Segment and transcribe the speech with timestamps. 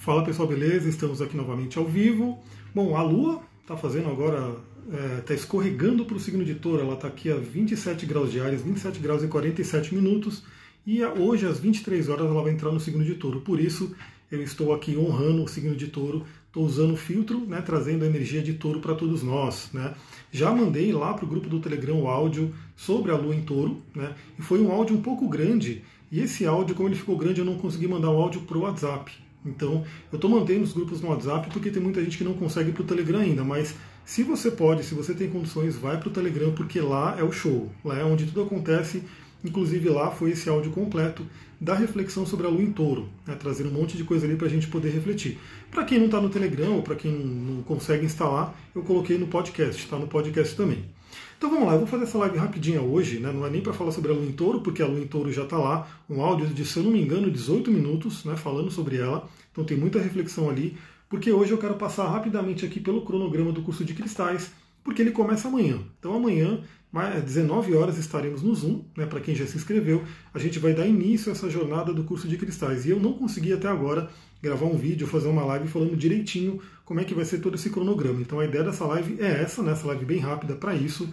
[0.00, 0.88] Fala pessoal, beleza?
[0.88, 2.38] Estamos aqui novamente ao vivo.
[2.74, 4.56] Bom, a Lua está fazendo agora,
[5.18, 8.62] está é, escorregando para o signo de touro, ela está aqui a 27 graus diários,
[8.62, 10.42] 27 graus e 47 minutos,
[10.86, 13.42] e hoje às 23 horas ela vai entrar no signo de touro.
[13.42, 13.94] Por isso
[14.32, 18.08] eu estou aqui honrando o signo de touro, estou usando o filtro, né, trazendo a
[18.08, 19.68] energia de touro para todos nós.
[19.70, 19.92] Né.
[20.32, 23.82] Já mandei lá para o grupo do Telegram o áudio sobre a Lua em touro,
[23.94, 27.40] né, e foi um áudio um pouco grande, e esse áudio, como ele ficou grande,
[27.40, 29.28] eu não consegui mandar o áudio para o WhatsApp.
[29.44, 32.72] Então, eu estou mantendo os grupos no WhatsApp porque tem muita gente que não consegue
[32.72, 33.74] para o Telegram ainda, mas
[34.04, 37.32] se você pode, se você tem condições, vai para o Telegram porque lá é o
[37.32, 39.02] show, lá é onde tudo acontece.
[39.42, 41.24] Inclusive lá foi esse áudio completo
[41.60, 44.46] da reflexão sobre a lua em touro, né, trazendo um monte de coisa ali para
[44.46, 45.38] a gente poder refletir.
[45.70, 49.26] Para quem não está no Telegram ou para quem não consegue instalar, eu coloquei no
[49.26, 50.84] podcast, está no podcast também.
[51.36, 53.32] Então vamos lá, eu vou fazer essa live rapidinha hoje, né?
[53.32, 55.32] não é nem para falar sobre a Lua em Touro, porque a Lua em Touro
[55.32, 58.70] já está lá, um áudio de, se eu não me engano, 18 minutos, né, falando
[58.70, 60.76] sobre ela, então tem muita reflexão ali,
[61.08, 64.52] porque hoje eu quero passar rapidamente aqui pelo cronograma do curso de cristais,
[64.82, 65.78] porque ele começa amanhã.
[65.98, 70.38] Então amanhã, às 19 horas, estaremos no Zoom, né, para quem já se inscreveu, a
[70.38, 72.86] gente vai dar início a essa jornada do curso de cristais.
[72.86, 74.08] E eu não consegui até agora
[74.42, 77.70] gravar um vídeo, fazer uma live falando direitinho como é que vai ser todo esse
[77.70, 78.20] cronograma.
[78.20, 79.72] Então a ideia dessa live é essa, né?
[79.72, 81.12] essa live bem rápida para isso.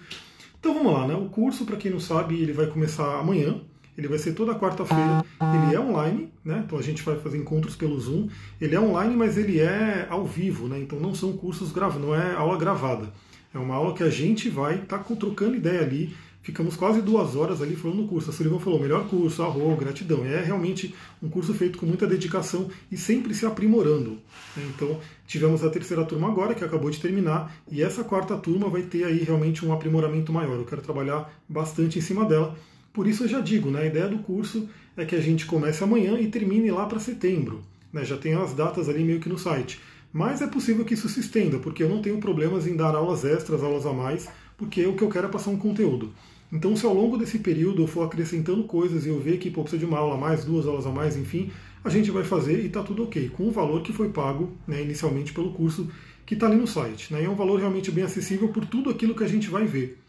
[0.59, 1.13] Então vamos lá, né?
[1.13, 3.61] O curso, para quem não sabe, ele vai começar amanhã.
[3.97, 5.25] Ele vai ser toda quarta-feira.
[5.41, 6.63] Ele é online, né?
[6.65, 8.29] Então a gente vai fazer encontros pelo Zoom.
[8.61, 10.79] Ele é online, mas ele é ao vivo, né?
[10.79, 13.11] Então não são cursos gravados, não é aula gravada.
[13.53, 16.13] É uma aula que a gente vai estar tá trocando ideia ali
[16.47, 18.29] Ficamos quase duas horas ali falando no curso.
[18.29, 20.23] A Sullivan falou, melhor curso, arro, gratidão.
[20.25, 24.11] É realmente um curso feito com muita dedicação e sempre se aprimorando.
[24.55, 24.63] Né?
[24.73, 28.83] Então, tivemos a terceira turma agora, que acabou de terminar, e essa quarta turma vai
[28.83, 30.55] ter aí realmente um aprimoramento maior.
[30.55, 32.55] Eu quero trabalhar bastante em cima dela.
[32.97, 34.67] Por isso eu já digo, né, a ideia do curso
[34.97, 37.61] é que a gente comece amanhã e termine lá para setembro.
[37.93, 38.03] Né?
[38.03, 39.79] Já tem as datas ali meio que no site.
[40.11, 43.23] Mas é possível que isso se estenda, porque eu não tenho problemas em dar aulas
[43.23, 46.11] extras, aulas a mais, porque o que eu quero é passar um conteúdo.
[46.51, 49.61] Então, se ao longo desse período eu for acrescentando coisas e eu ver que pô,
[49.61, 51.51] precisa de uma aula a mais, duas aulas a mais, enfim,
[51.83, 54.81] a gente vai fazer e está tudo ok, com o valor que foi pago né,
[54.81, 55.87] inicialmente pelo curso
[56.25, 57.13] que está ali no site.
[57.13, 59.99] Né, é um valor realmente bem acessível por tudo aquilo que a gente vai ver.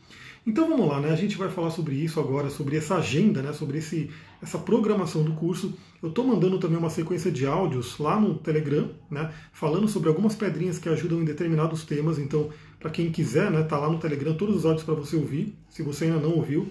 [0.48, 1.10] Então vamos lá, né?
[1.10, 3.52] A gente vai falar sobre isso agora, sobre essa agenda, né?
[3.52, 4.08] Sobre esse,
[4.42, 5.74] essa programação do curso.
[6.02, 9.30] Eu estou mandando também uma sequência de áudios lá no Telegram, né?
[9.52, 12.18] Falando sobre algumas pedrinhas que ajudam em determinados temas.
[12.18, 12.48] Então,
[12.80, 13.62] para quem quiser, né?
[13.62, 16.66] Tá lá no Telegram todos os áudios para você ouvir, se você ainda não ouviu.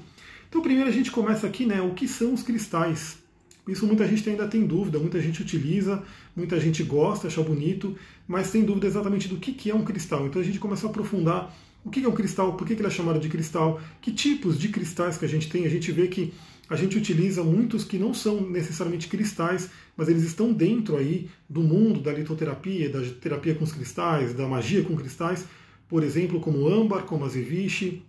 [0.50, 1.80] Então, primeiro a gente começa aqui, né?
[1.80, 3.20] O que são os cristais?
[3.68, 6.02] Isso muita gente ainda tem dúvida, muita gente utiliza,
[6.36, 7.96] muita gente gosta, acha bonito,
[8.28, 10.26] mas tem dúvida exatamente do que é um cristal.
[10.26, 11.54] Então a gente começa a aprofundar
[11.88, 12.58] o que é um cristal?
[12.58, 13.80] Por que ele é chamado de cristal?
[14.02, 15.66] Que tipos de cristais que a gente tem?
[15.66, 16.34] A gente vê que
[16.70, 21.62] a gente utiliza muitos que não são necessariamente cristais, mas eles estão dentro aí do
[21.62, 25.46] mundo da litoterapia, da terapia com os cristais, da magia com cristais,
[25.88, 28.04] por exemplo, como âmbar, como azeviche,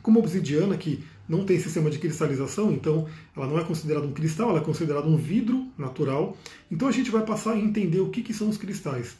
[0.00, 3.06] como obsidiana, que não tem sistema de cristalização, então
[3.36, 6.34] ela não é considerada um cristal, ela é considerada um vidro natural.
[6.70, 9.18] Então a gente vai passar a entender o que, que são os cristais.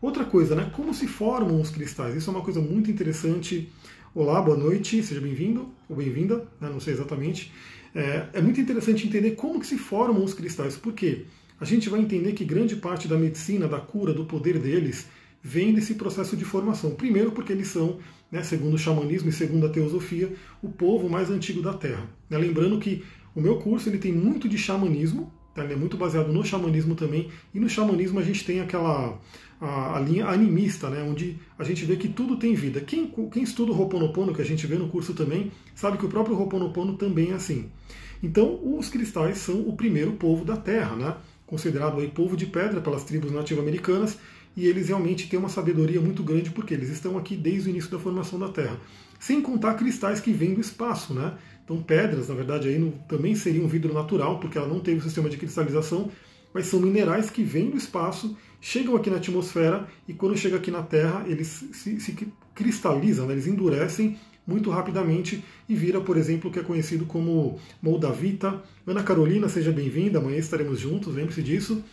[0.00, 0.70] Outra coisa, né?
[0.74, 2.16] Como se formam os cristais?
[2.16, 3.70] Isso é uma coisa muito interessante.
[4.14, 6.70] Olá, boa noite, seja bem-vindo ou bem-vinda, né?
[6.70, 7.52] não sei exatamente.
[7.94, 11.26] É, é, muito interessante entender como que se formam os cristais, porque
[11.60, 15.06] a gente vai entender que grande parte da medicina, da cura, do poder deles,
[15.42, 16.92] vem desse processo de formação.
[16.92, 17.98] Primeiro porque eles são,
[18.32, 20.32] né, segundo o xamanismo e segundo a teosofia,
[20.62, 22.08] o povo mais antigo da Terra.
[22.30, 22.38] Né?
[22.38, 25.30] Lembrando que o meu curso ele tem muito de xamanismo?
[25.56, 29.18] Ele é muito baseado no xamanismo também, e no xamanismo a gente tem aquela
[29.60, 32.80] a, a, linha animista, né, onde a gente vê que tudo tem vida.
[32.80, 36.08] Quem, quem estuda o Ho'oponopono, que a gente vê no curso também, sabe que o
[36.08, 37.68] próprio Ho'oponopono também é assim.
[38.22, 41.16] Então, os cristais são o primeiro povo da Terra, né,
[41.46, 44.18] considerado aí povo de pedra pelas tribos nativo-americanas,
[44.56, 47.90] e eles realmente têm uma sabedoria muito grande porque eles estão aqui desde o início
[47.90, 48.78] da formação da Terra.
[49.18, 51.34] Sem contar cristais que vêm do espaço, né?
[51.70, 55.02] Então, pedras, na verdade, aí também seria um vidro natural, porque ela não teve o
[55.04, 56.10] sistema de cristalização,
[56.52, 60.68] mas são minerais que vêm do espaço, chegam aqui na atmosfera e quando chega aqui
[60.68, 63.34] na Terra eles se, se cristalizam, né?
[63.34, 68.60] eles endurecem muito rapidamente e vira, por exemplo, o que é conhecido como moldavita.
[68.84, 71.84] Ana Carolina, seja bem-vinda, amanhã estaremos juntos, lembre-se disso.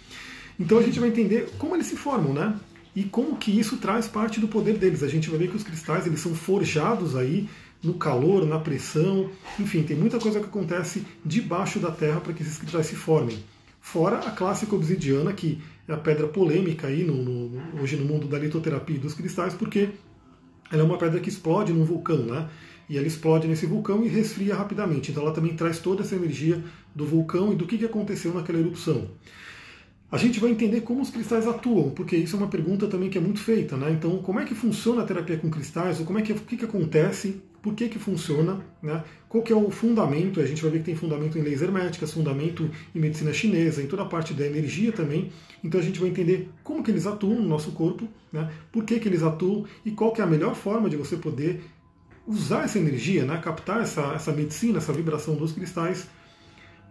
[0.60, 2.60] Então a gente vai entender como eles se formam, né?
[2.96, 5.04] E como que isso traz parte do poder deles.
[5.04, 7.48] A gente vai ver que os cristais eles são forjados aí
[7.88, 12.44] no calor, na pressão, enfim, tem muita coisa que acontece debaixo da Terra para que
[12.44, 13.40] esses cristais se formem.
[13.80, 18.28] Fora a clássica obsidiana, que é a pedra polêmica aí no, no, hoje no mundo
[18.28, 19.92] da litoterapia e dos cristais, porque
[20.70, 22.50] ela é uma pedra que explode num vulcão, né?
[22.90, 25.12] E ela explode nesse vulcão e resfria rapidamente.
[25.12, 26.62] Então ela também traz toda essa energia
[26.94, 29.08] do vulcão e do que aconteceu naquela erupção.
[30.10, 33.18] A gente vai entender como os cristais atuam, porque isso é uma pergunta também que
[33.18, 33.92] é muito feita, né?
[33.92, 36.00] Então, como é que funciona a terapia com cristais?
[36.00, 37.42] Ou como é que, o que, que acontece?
[37.62, 38.62] Por que, que funciona?
[38.82, 39.04] Né?
[39.28, 40.40] Qual que é o fundamento?
[40.40, 43.88] A gente vai ver que tem fundamento em leis herméticas, fundamento em medicina chinesa, em
[43.88, 45.30] toda a parte da energia também.
[45.62, 48.50] Então a gente vai entender como que eles atuam no nosso corpo, né?
[48.72, 51.62] por que, que eles atuam e qual que é a melhor forma de você poder
[52.26, 53.38] usar essa energia, né?
[53.44, 56.08] captar essa, essa medicina, essa vibração dos cristais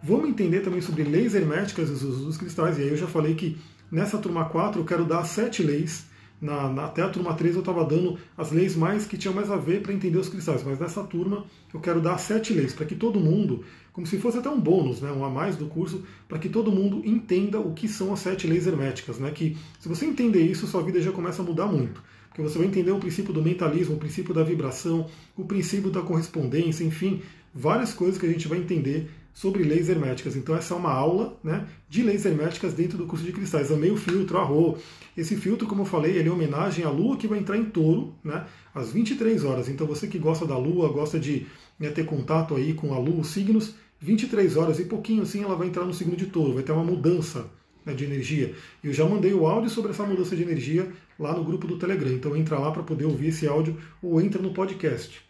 [0.01, 2.77] Vamos entender também sobre leis herméticas dos cristais.
[2.77, 3.57] E aí eu já falei que
[3.91, 6.05] nessa turma 4 eu quero dar sete leis.
[6.39, 9.49] Na, na, até a turma 3 eu estava dando as leis mais que tinham mais
[9.49, 10.63] a ver para entender os cristais.
[10.63, 14.37] Mas nessa turma eu quero dar sete leis para que todo mundo, como se fosse
[14.37, 17.73] até um bônus, né, um a mais do curso, para que todo mundo entenda o
[17.73, 19.17] que são as sete leis herméticas.
[19.17, 22.03] Né, que se você entender isso, sua vida já começa a mudar muito.
[22.29, 26.03] Porque você vai entender o princípio do mentalismo, o princípio da vibração, o princípio da
[26.03, 30.35] correspondência, enfim, várias coisas que a gente vai entender sobre leis herméticas.
[30.35, 33.71] Então essa é uma aula né, de leis herméticas dentro do curso de cristais.
[33.71, 34.79] Amei o filtro, arro.
[35.15, 38.15] Esse filtro, como eu falei, ele é homenagem à Lua que vai entrar em touro
[38.23, 39.69] né, às 23 horas.
[39.69, 41.45] Então você que gosta da Lua, gosta de
[41.79, 45.55] né, ter contato aí com a Lua, os signos, 23 horas e pouquinho assim ela
[45.55, 47.45] vai entrar no signo de touro, vai ter uma mudança
[47.85, 48.55] né, de energia.
[48.83, 52.11] Eu já mandei o áudio sobre essa mudança de energia lá no grupo do Telegram.
[52.11, 55.26] Então entra lá para poder ouvir esse áudio ou entra no podcast.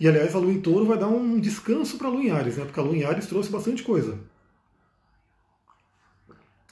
[0.00, 2.56] E aliás, a Lua em Touro vai dar um descanso para a Lua em Ares,
[2.56, 2.64] né?
[2.64, 4.18] porque a Lua em Ares trouxe bastante coisa.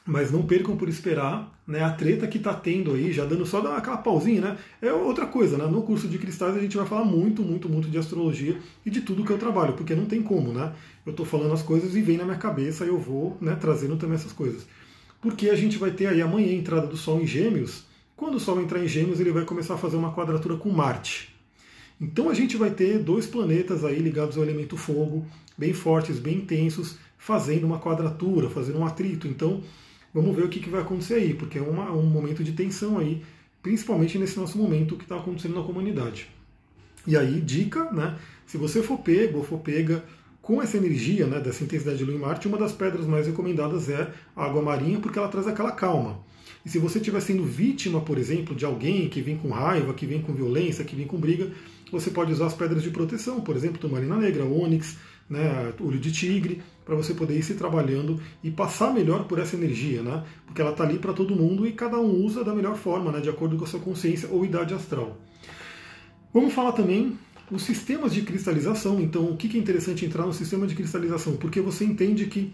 [0.06, 3.58] Mas não percam por esperar né, a treta que está tendo aí, já dando só
[3.76, 4.58] aquela pausinha, né?
[4.80, 5.66] É outra coisa, né?
[5.66, 9.02] No curso de cristais a gente vai falar muito, muito, muito de astrologia e de
[9.02, 10.72] tudo que eu trabalho, porque não tem como, né?
[11.04, 13.98] Eu estou falando as coisas e vem na minha cabeça e eu vou né, trazendo
[13.98, 14.66] também essas coisas.
[15.20, 17.84] Porque a gente vai ter aí amanhã a entrada do Sol em Gêmeos.
[18.16, 21.37] Quando o Sol entrar em Gêmeos, ele vai começar a fazer uma quadratura com Marte.
[22.00, 26.36] Então a gente vai ter dois planetas aí ligados ao elemento fogo, bem fortes, bem
[26.36, 29.26] intensos, fazendo uma quadratura, fazendo um atrito.
[29.26, 29.62] Então
[30.14, 32.98] vamos ver o que, que vai acontecer aí, porque é uma, um momento de tensão
[32.98, 33.22] aí,
[33.62, 36.28] principalmente nesse nosso momento que está acontecendo na comunidade.
[37.06, 38.18] E aí, dica, né?
[38.46, 40.04] Se você for pego ou for pega
[40.40, 43.88] com essa energia né, dessa intensidade de Lua e Marte, uma das pedras mais recomendadas
[43.88, 46.20] é a água marinha, porque ela traz aquela calma.
[46.64, 50.06] E se você estiver sendo vítima, por exemplo, de alguém que vem com raiva, que
[50.06, 51.50] vem com violência, que vem com briga,
[51.90, 54.96] você pode usar as pedras de proteção, por exemplo, turmalina negra, ônix,
[55.28, 59.56] né, olho de tigre, para você poder ir se trabalhando e passar melhor por essa
[59.56, 60.24] energia, né?
[60.46, 63.20] Porque ela está ali para todo mundo e cada um usa da melhor forma, né,
[63.20, 65.18] de acordo com a sua consciência ou idade astral.
[66.32, 67.18] Vamos falar também
[67.50, 69.00] os sistemas de cristalização.
[69.00, 71.36] Então, o que é interessante entrar no sistema de cristalização?
[71.36, 72.52] Porque você entende que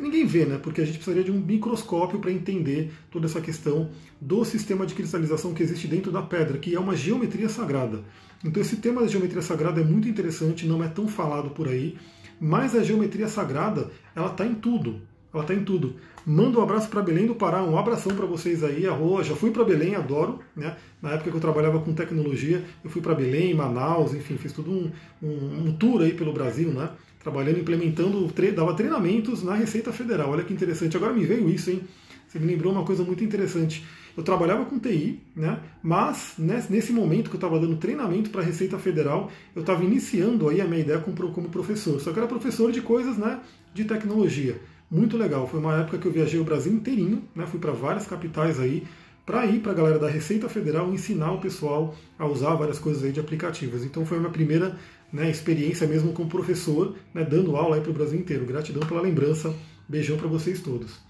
[0.00, 0.58] ninguém vê, né?
[0.62, 4.94] Porque a gente precisaria de um microscópio para entender toda essa questão do sistema de
[4.94, 8.02] cristalização que existe dentro da pedra, que é uma geometria sagrada.
[8.44, 11.96] Então esse tema da geometria sagrada é muito interessante, não é tão falado por aí,
[12.40, 15.02] mas a geometria sagrada, ela está em tudo.
[15.32, 15.94] Ela está em tudo.
[16.26, 18.86] Manda um abraço para Belém do Pará, um abração para vocês aí.
[18.86, 20.40] Arroa, já fui para Belém, adoro.
[20.56, 20.76] Né?
[21.00, 24.70] Na época que eu trabalhava com tecnologia, eu fui para Belém, Manaus, enfim, fiz todo
[24.70, 24.90] um,
[25.22, 26.90] um, um, tour aí pelo Brasil, né?
[27.20, 30.30] Trabalhando, implementando, tre dava treinamentos na Receita Federal.
[30.30, 30.96] Olha que interessante.
[30.96, 31.82] Agora me veio isso, hein?
[32.26, 33.84] Você me lembrou uma coisa muito interessante.
[34.16, 35.58] Eu trabalhava com TI, né?
[35.82, 40.48] mas nesse momento que eu estava dando treinamento para a Receita Federal, eu estava iniciando
[40.48, 42.00] aí a minha ideia como professor.
[42.00, 43.40] Só que era professor de coisas né,
[43.74, 44.60] de tecnologia.
[44.90, 45.46] Muito legal.
[45.46, 47.46] Foi uma época que eu viajei o Brasil inteirinho, né?
[47.46, 48.84] fui para várias capitais aí,
[49.26, 53.04] para ir para a galera da Receita Federal ensinar o pessoal a usar várias coisas
[53.04, 53.84] aí de aplicativos.
[53.84, 54.76] Então foi a minha primeira
[55.12, 58.44] né, experiência mesmo como professor, né, dando aula para o Brasil inteiro.
[58.44, 59.54] Gratidão pela lembrança.
[59.88, 61.00] Beijão para vocês todos.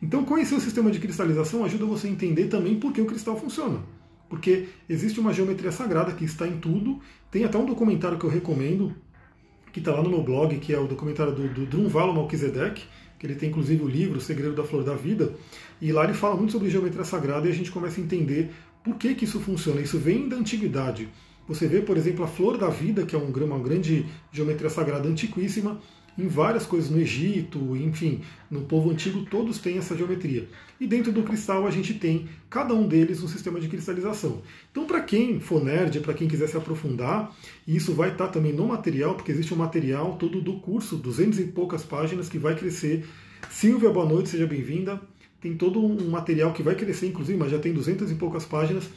[0.00, 3.38] Então, conhecer o sistema de cristalização ajuda você a entender também por que o cristal
[3.38, 3.80] funciona.
[4.28, 7.00] Porque existe uma geometria sagrada que está em tudo.
[7.30, 8.94] Tem até um documentário que eu recomendo,
[9.72, 12.82] que está lá no meu blog, que é o documentário do, do Drunvalo Melchizedek,
[13.18, 15.34] que ele tem inclusive o livro O Segredo da Flor da Vida.
[15.80, 18.50] E lá ele fala muito sobre geometria sagrada e a gente começa a entender
[18.82, 19.80] por que, que isso funciona.
[19.80, 21.08] Isso vem da antiguidade.
[21.48, 25.80] Você vê, por exemplo, a flor da vida, que é uma grande geometria sagrada antiquíssima,
[26.16, 28.20] em várias coisas no Egito, enfim,
[28.50, 30.46] no povo antigo, todos têm essa geometria.
[30.78, 34.42] E dentro do cristal a gente tem, cada um deles, um sistema de cristalização.
[34.70, 37.34] Então, para quem for nerd, para quem quiser se aprofundar,
[37.66, 40.96] e isso vai estar tá também no material, porque existe um material todo do curso,
[40.96, 43.06] 200 e poucas páginas, que vai crescer.
[43.50, 45.00] Silvia, boa noite, seja bem-vinda.
[45.40, 48.88] Tem todo um material que vai crescer, inclusive, mas já tem 200 e poucas páginas.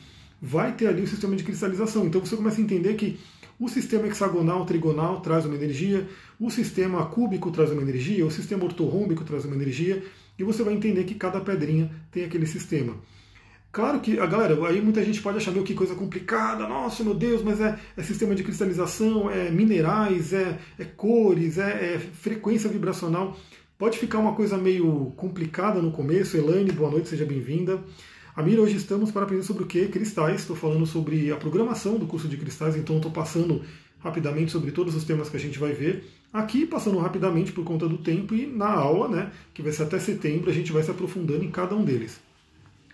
[0.41, 2.05] Vai ter ali o sistema de cristalização.
[2.05, 3.19] Então você começa a entender que
[3.59, 6.07] o sistema hexagonal, trigonal traz uma energia,
[6.39, 10.03] o sistema cúbico traz uma energia, o sistema ortorrômbico traz uma energia,
[10.37, 12.95] e você vai entender que cada pedrinha tem aquele sistema.
[13.71, 17.13] Claro que, a galera, aí muita gente pode achar, meu, que coisa complicada, nossa, meu
[17.13, 22.69] Deus, mas é, é sistema de cristalização, é minerais, é, é cores, é, é frequência
[22.69, 23.37] vibracional.
[23.77, 26.37] Pode ficar uma coisa meio complicada no começo.
[26.37, 27.83] Elaine, boa noite, seja bem-vinda.
[28.35, 29.87] Amir, hoje estamos para aprender sobre o que?
[29.87, 30.41] Cristais.
[30.41, 33.61] Estou falando sobre a programação do curso de cristais, então estou passando
[34.03, 36.03] rapidamente sobre todos os temas que a gente vai ver.
[36.33, 39.97] Aqui, passando rapidamente por conta do tempo, e na aula, né, que vai ser até
[39.99, 42.19] setembro, a gente vai se aprofundando em cada um deles.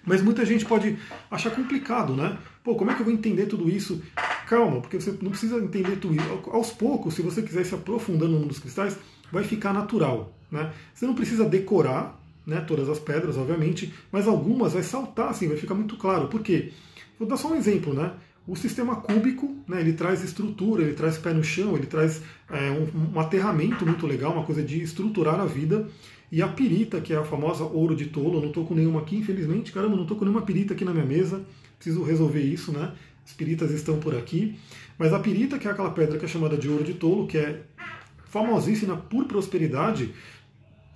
[0.06, 0.96] Mas muita gente pode
[1.32, 2.38] achar complicado, né?
[2.64, 4.00] Pô, como é que eu vou entender tudo isso?
[4.46, 6.50] Calma, porque você não precisa entender tudo isso.
[6.52, 8.96] Aos poucos, se você quiser se aprofundando mundo dos cristais,
[9.32, 10.32] vai ficar natural.
[10.52, 10.72] Né?
[10.94, 15.58] Você não precisa decorar né, todas as pedras, obviamente, mas algumas vai saltar assim, vai
[15.58, 16.28] ficar muito claro.
[16.28, 16.72] Por quê?
[17.20, 18.14] Vou dar só um exemplo, né?
[18.48, 22.72] O sistema cúbico, né, ele traz estrutura, ele traz pé no chão, ele traz é,
[22.72, 25.88] um, um aterramento muito legal, uma coisa de estruturar a vida.
[26.32, 29.02] E a pirita, que é a famosa ouro de tolo, eu não estou com nenhuma
[29.02, 31.44] aqui, infelizmente, caramba, não estou com nenhuma pirita aqui na minha mesa,
[31.78, 32.94] preciso resolver isso, né?
[33.24, 34.58] As piritas estão por aqui.
[34.98, 37.38] Mas a pirita, que é aquela pedra que é chamada de ouro de tolo, que
[37.38, 37.62] é
[38.26, 40.14] famosíssima por prosperidade,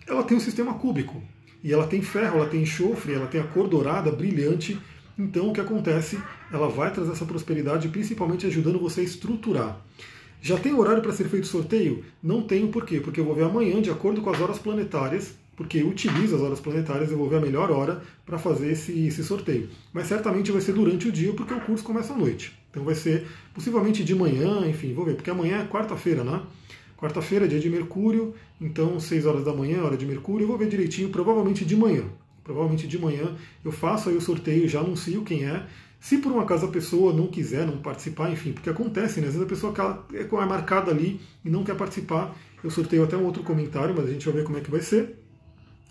[0.07, 1.21] ela tem um sistema cúbico.
[1.65, 4.79] E ela tem ferro, ela tem enxofre, ela tem a cor dourada, brilhante.
[5.17, 6.15] Então o que acontece?
[6.53, 9.81] Ela vai trazer essa prosperidade, principalmente ajudando você a estruturar.
[10.39, 12.05] Já tem horário para ser feito sorteio?
[12.21, 12.99] Não tenho por quê?
[12.99, 16.41] Porque eu vou ver amanhã, de acordo com as horas planetárias, porque eu utilizo as
[16.43, 19.67] horas planetárias, eu vou ver a melhor hora para fazer esse, esse sorteio.
[19.91, 22.53] Mas certamente vai ser durante o dia, porque o curso começa à noite.
[22.69, 26.43] Então vai ser possivelmente de manhã, enfim, vou ver, porque amanhã é quarta-feira, né?
[26.97, 30.69] Quarta-feira, dia de Mercúrio, então 6 horas da manhã, hora de Mercúrio, eu vou ver
[30.69, 32.03] direitinho, provavelmente de manhã.
[32.43, 35.65] Provavelmente de manhã eu faço aí o sorteio, já anuncio quem é.
[35.99, 39.27] Se por um acaso a pessoa não quiser, não participar, enfim, porque acontece, né?
[39.27, 43.17] Às vezes a pessoa é, é marcada ali e não quer participar, eu sorteio até
[43.17, 45.19] um outro comentário, mas a gente vai ver como é que vai ser.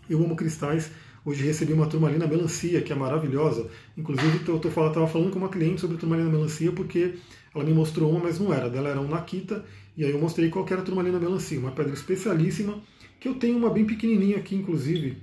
[0.08, 0.90] Eu amo cristais.
[1.24, 3.68] Hoje recebi uma turmalina melancia, que é maravilhosa.
[3.96, 7.14] Inclusive, eu estava falando com uma cliente sobre turmalina melancia, porque
[7.54, 8.68] ela me mostrou uma, mas não era.
[8.68, 9.64] Dela era um Nakita,
[9.96, 12.80] e aí eu mostrei qual era a turmalina melancia, uma pedra especialíssima,
[13.20, 15.22] que eu tenho uma bem pequenininha aqui, inclusive,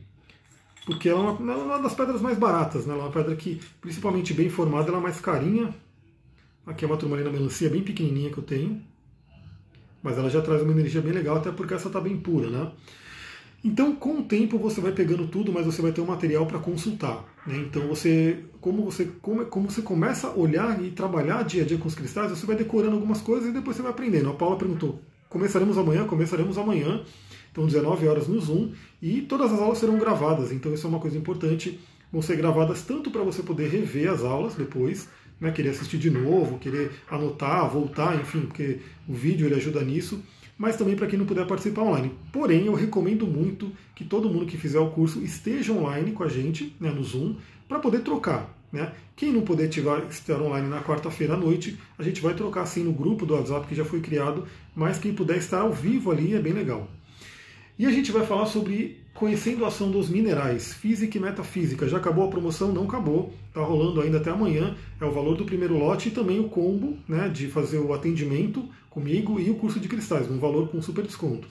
[0.86, 2.94] porque ela é uma, é uma das pedras mais baratas, né?
[2.94, 5.74] ela é uma pedra que, principalmente bem formada, ela é mais carinha.
[6.66, 8.82] Aqui é uma turmalina melancia bem pequenininha que eu tenho,
[10.01, 12.72] mas ela já traz uma energia bem legal, até porque essa está bem pura, né?
[13.63, 16.58] Então, com o tempo você vai pegando tudo, mas você vai ter um material para
[16.58, 17.24] consultar.
[17.46, 17.58] Né?
[17.58, 21.77] Então, você, como você, como, como você começa a olhar e trabalhar dia a dia
[21.77, 24.30] com os cristais, você vai decorando algumas coisas e depois você vai aprendendo.
[24.30, 25.00] A Paula perguntou:
[25.30, 26.06] começaremos amanhã?
[26.06, 27.03] Começaremos amanhã.
[27.51, 30.51] Então, 19 horas no Zoom e todas as aulas serão gravadas.
[30.51, 31.80] Então, isso é uma coisa importante.
[32.12, 35.08] Vão ser gravadas tanto para você poder rever as aulas depois,
[35.39, 35.51] né?
[35.51, 40.22] querer assistir de novo, querer anotar, voltar, enfim, porque o vídeo ele ajuda nisso
[40.62, 42.12] mas também para quem não puder participar online.
[42.32, 46.30] Porém, eu recomendo muito que todo mundo que fizer o curso esteja online com a
[46.30, 47.34] gente, né, no Zoom,
[47.68, 48.48] para poder trocar.
[48.72, 48.94] Né?
[49.15, 52.94] Quem não puder estar online na quarta-feira à noite, a gente vai trocar assim no
[52.94, 56.39] grupo do WhatsApp que já foi criado, mas quem puder estar ao vivo ali é
[56.39, 56.88] bem legal.
[57.78, 61.88] E a gente vai falar sobre conhecendo a ação dos minerais, física e metafísica.
[61.88, 62.72] Já acabou a promoção?
[62.72, 63.34] Não acabou.
[63.48, 64.75] Está rolando ainda até amanhã.
[65.00, 68.68] É o valor do primeiro lote e também o combo né, de fazer o atendimento
[68.90, 71.48] comigo e o curso de cristais, um valor com super desconto.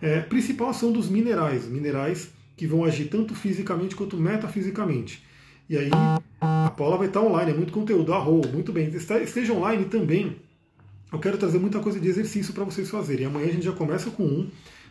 [0.00, 5.24] É, principal ação dos minerais, minerais que vão agir tanto fisicamente quanto metafisicamente.
[5.68, 5.90] E aí
[6.40, 8.88] a Paula vai estar online, é muito conteúdo, arro, muito bem.
[8.88, 10.36] Esteja online também.
[11.12, 13.26] Eu quero trazer muita coisa de exercício para vocês fazerem.
[13.26, 14.50] Amanhã a gente já começa com um,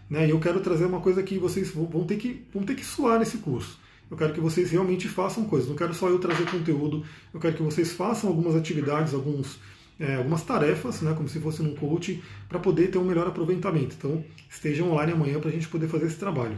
[0.10, 0.28] né?
[0.28, 3.20] E eu quero trazer uma coisa que vocês vão ter que, vão ter que suar
[3.20, 3.80] nesse curso.
[4.10, 5.68] Eu quero que vocês realmente façam coisas.
[5.68, 7.04] Não quero só eu trazer conteúdo.
[7.34, 9.60] Eu quero que vocês façam algumas atividades, alguns
[10.00, 13.96] é, algumas tarefas, né, como se fosse num coach, para poder ter um melhor aproveitamento.
[13.98, 16.58] Então, estejam online amanhã para a gente poder fazer esse trabalho.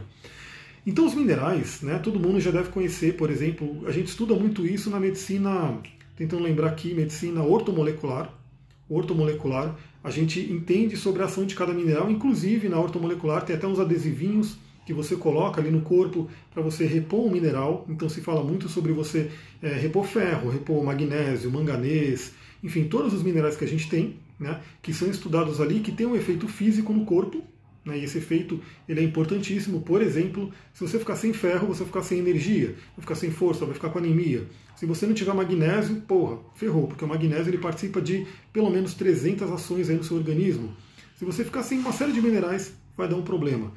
[0.86, 4.66] Então, os minerais, né, todo mundo já deve conhecer, por exemplo, a gente estuda muito
[4.66, 5.78] isso na medicina,
[6.16, 8.32] tentando lembrar aqui, medicina ortomolecular.
[8.90, 13.66] Ortomolecular, a gente entende sobre a ação de cada mineral, inclusive na ortomolecular tem até
[13.66, 17.86] uns adesivinhos que você coloca ali no corpo para você repor o mineral.
[17.88, 19.30] Então se fala muito sobre você
[19.62, 22.32] é, repor ferro, repor magnésio, manganês,
[22.62, 26.06] enfim, todos os minerais que a gente tem, né, que são estudados ali, que tem
[26.06, 27.42] um efeito físico no corpo,
[27.84, 29.80] né, e esse efeito ele é importantíssimo.
[29.80, 33.30] Por exemplo, se você ficar sem ferro, você vai ficar sem energia, vai ficar sem
[33.30, 34.46] força, vai ficar com anemia.
[34.80, 38.94] Se você não tiver magnésio, porra, ferrou, porque o magnésio ele participa de pelo menos
[38.94, 40.74] 300 ações aí no seu organismo.
[41.18, 43.74] Se você ficar sem uma série de minerais, vai dar um problema.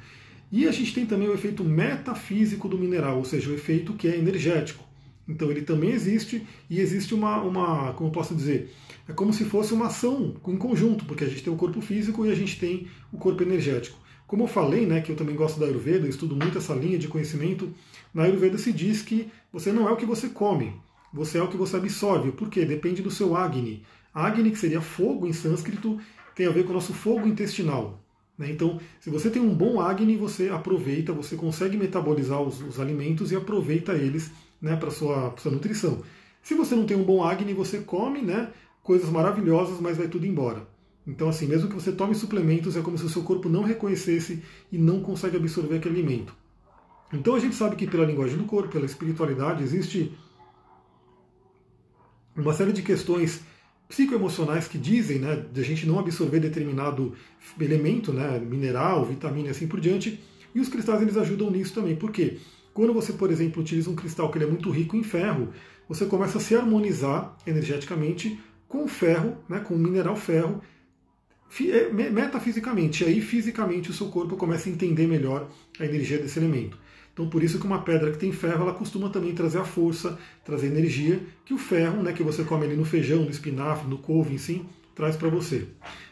[0.50, 4.08] E a gente tem também o efeito metafísico do mineral, ou seja, o efeito que
[4.08, 4.82] é energético.
[5.28, 8.72] Então ele também existe e existe uma, uma, como posso dizer,
[9.06, 12.24] é como se fosse uma ação em conjunto, porque a gente tem o corpo físico
[12.24, 13.98] e a gente tem o corpo energético.
[14.26, 17.08] Como eu falei, né, que eu também gosto da Ayurveda, estudo muito essa linha de
[17.08, 17.70] conhecimento,
[18.14, 20.72] na Ayurveda se diz que você não é o que você come,
[21.14, 22.32] você é o que você absorve.
[22.32, 22.64] Por quê?
[22.64, 23.84] Depende do seu Agni.
[24.12, 26.00] Agni, que seria fogo em sânscrito,
[26.34, 28.02] tem a ver com o nosso fogo intestinal.
[28.36, 28.50] Né?
[28.50, 33.30] Então, se você tem um bom Agni, você aproveita, você consegue metabolizar os, os alimentos
[33.30, 36.02] e aproveita eles né, para a sua, sua nutrição.
[36.42, 38.50] Se você não tem um bom Agni, você come né,
[38.82, 40.66] coisas maravilhosas, mas vai tudo embora.
[41.06, 44.42] Então, assim, mesmo que você tome suplementos, é como se o seu corpo não reconhecesse
[44.72, 46.34] e não consegue absorver aquele alimento.
[47.12, 50.12] Então, a gente sabe que pela linguagem do corpo, pela espiritualidade, existe
[52.36, 53.40] uma série de questões
[53.88, 57.14] psicoemocionais que dizem né, de a gente não absorver determinado
[57.60, 60.20] elemento, né, mineral, vitamina e assim por diante.
[60.54, 61.94] E os cristais eles ajudam nisso também.
[61.94, 62.38] Por quê?
[62.72, 65.50] Quando você, por exemplo, utiliza um cristal que ele é muito rico em ferro,
[65.88, 70.60] você começa a se harmonizar energeticamente com o ferro, né, com o mineral ferro,
[71.60, 73.04] é, metafisicamente.
[73.04, 75.48] E aí, fisicamente, o seu corpo começa a entender melhor
[75.78, 76.76] a energia desse elemento.
[77.14, 80.18] Então, por isso que uma pedra que tem ferro, ela costuma também trazer a força,
[80.44, 83.98] trazer energia, que o ferro, né, que você come ali no feijão, no espinafre, no
[83.98, 84.66] couve, enfim,
[84.96, 85.68] traz para você.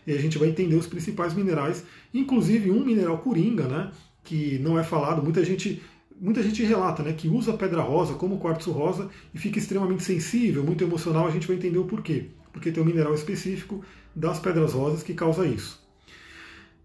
[0.06, 3.90] E a gente vai entender os principais minerais, inclusive um mineral coringa, né,
[4.22, 5.82] que não é falado, muita gente
[6.20, 10.62] muita gente relata né, que usa pedra rosa como quartzo rosa e fica extremamente sensível,
[10.62, 12.26] muito emocional, a gente vai entender o porquê.
[12.52, 15.82] Porque tem um mineral específico das pedras rosas que causa isso.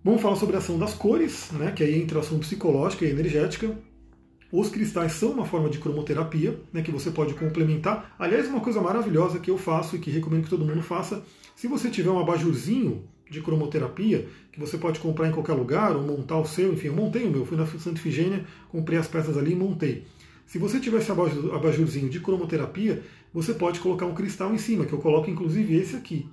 [0.03, 3.11] Vamos falar sobre a ação das cores, né, que aí entra a ação psicológica e
[3.11, 3.77] energética.
[4.51, 8.15] Os cristais são uma forma de cromoterapia, né, que você pode complementar.
[8.17, 11.21] Aliás, uma coisa maravilhosa que eu faço e que recomendo que todo mundo faça,
[11.55, 16.01] se você tiver um abajurzinho de cromoterapia, que você pode comprar em qualquer lugar, ou
[16.01, 19.37] montar o seu, enfim, eu montei o meu, fui na Santa Ifigênia, comprei as peças
[19.37, 20.05] ali e montei.
[20.45, 24.93] Se você tiver esse abajurzinho de cromoterapia, você pode colocar um cristal em cima, que
[24.93, 26.25] eu coloco inclusive esse aqui.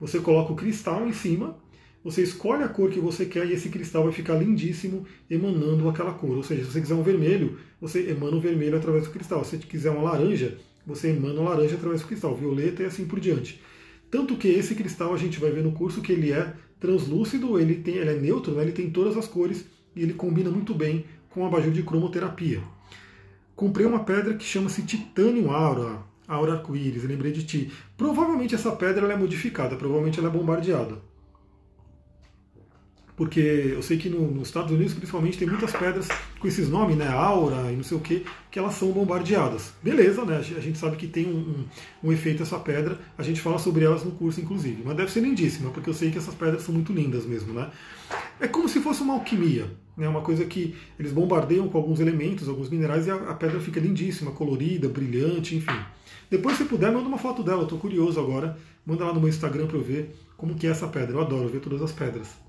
[0.00, 1.56] Você coloca o cristal em cima
[2.02, 6.14] você escolhe a cor que você quer e esse cristal vai ficar lindíssimo emanando aquela
[6.14, 6.36] cor.
[6.36, 9.44] Ou seja, se você quiser um vermelho, você emana o vermelho através do cristal.
[9.44, 13.04] Se você quiser uma laranja, você emana o laranja através do cristal, violeta e assim
[13.04, 13.60] por diante.
[14.10, 17.74] Tanto que esse cristal a gente vai ver no curso que ele é translúcido, ele,
[17.76, 18.62] tem, ele é neutro, né?
[18.62, 22.62] ele tem todas as cores e ele combina muito bem com a abajur de cromoterapia.
[23.54, 27.70] Comprei uma pedra que chama-se Titânio Aura, Aura Arco-Íris, lembrei de ti.
[27.94, 31.09] Provavelmente essa pedra é modificada, provavelmente ela é bombardeada
[33.20, 36.96] porque eu sei que no, nos Estados Unidos, principalmente, tem muitas pedras com esses nomes,
[36.96, 39.74] né, aura e não sei o que, que elas são bombardeadas.
[39.82, 40.38] Beleza, né?
[40.38, 41.64] A gente sabe que tem um, um,
[42.04, 44.82] um, efeito essa pedra, a gente fala sobre elas no curso, inclusive.
[44.82, 47.68] Mas deve ser lindíssima, porque eu sei que essas pedras são muito lindas mesmo, né?
[48.40, 50.08] É como se fosse uma alquimia, né?
[50.08, 53.78] Uma coisa que eles bombardeiam com alguns elementos, alguns minerais, e a, a pedra fica
[53.78, 55.78] lindíssima, colorida, brilhante, enfim.
[56.30, 58.56] Depois, se puder, manda uma foto dela, eu tô curioso agora.
[58.86, 61.16] Manda lá no meu Instagram para eu ver como que é essa pedra.
[61.16, 62.48] Eu adoro ver todas as pedras.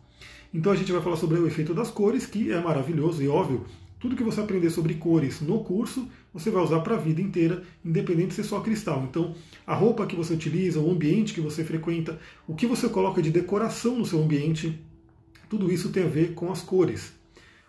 [0.54, 3.66] Então a gente vai falar sobre o efeito das cores, que é maravilhoso e óbvio.
[4.00, 7.64] Tudo que você aprender sobre cores no curso, você vai usar para a vida inteira,
[7.86, 9.06] independente de ser só cristal.
[9.08, 9.36] Então,
[9.66, 13.30] a roupa que você utiliza, o ambiente que você frequenta, o que você coloca de
[13.30, 14.80] decoração no seu ambiente,
[15.48, 17.14] tudo isso tem a ver com as cores.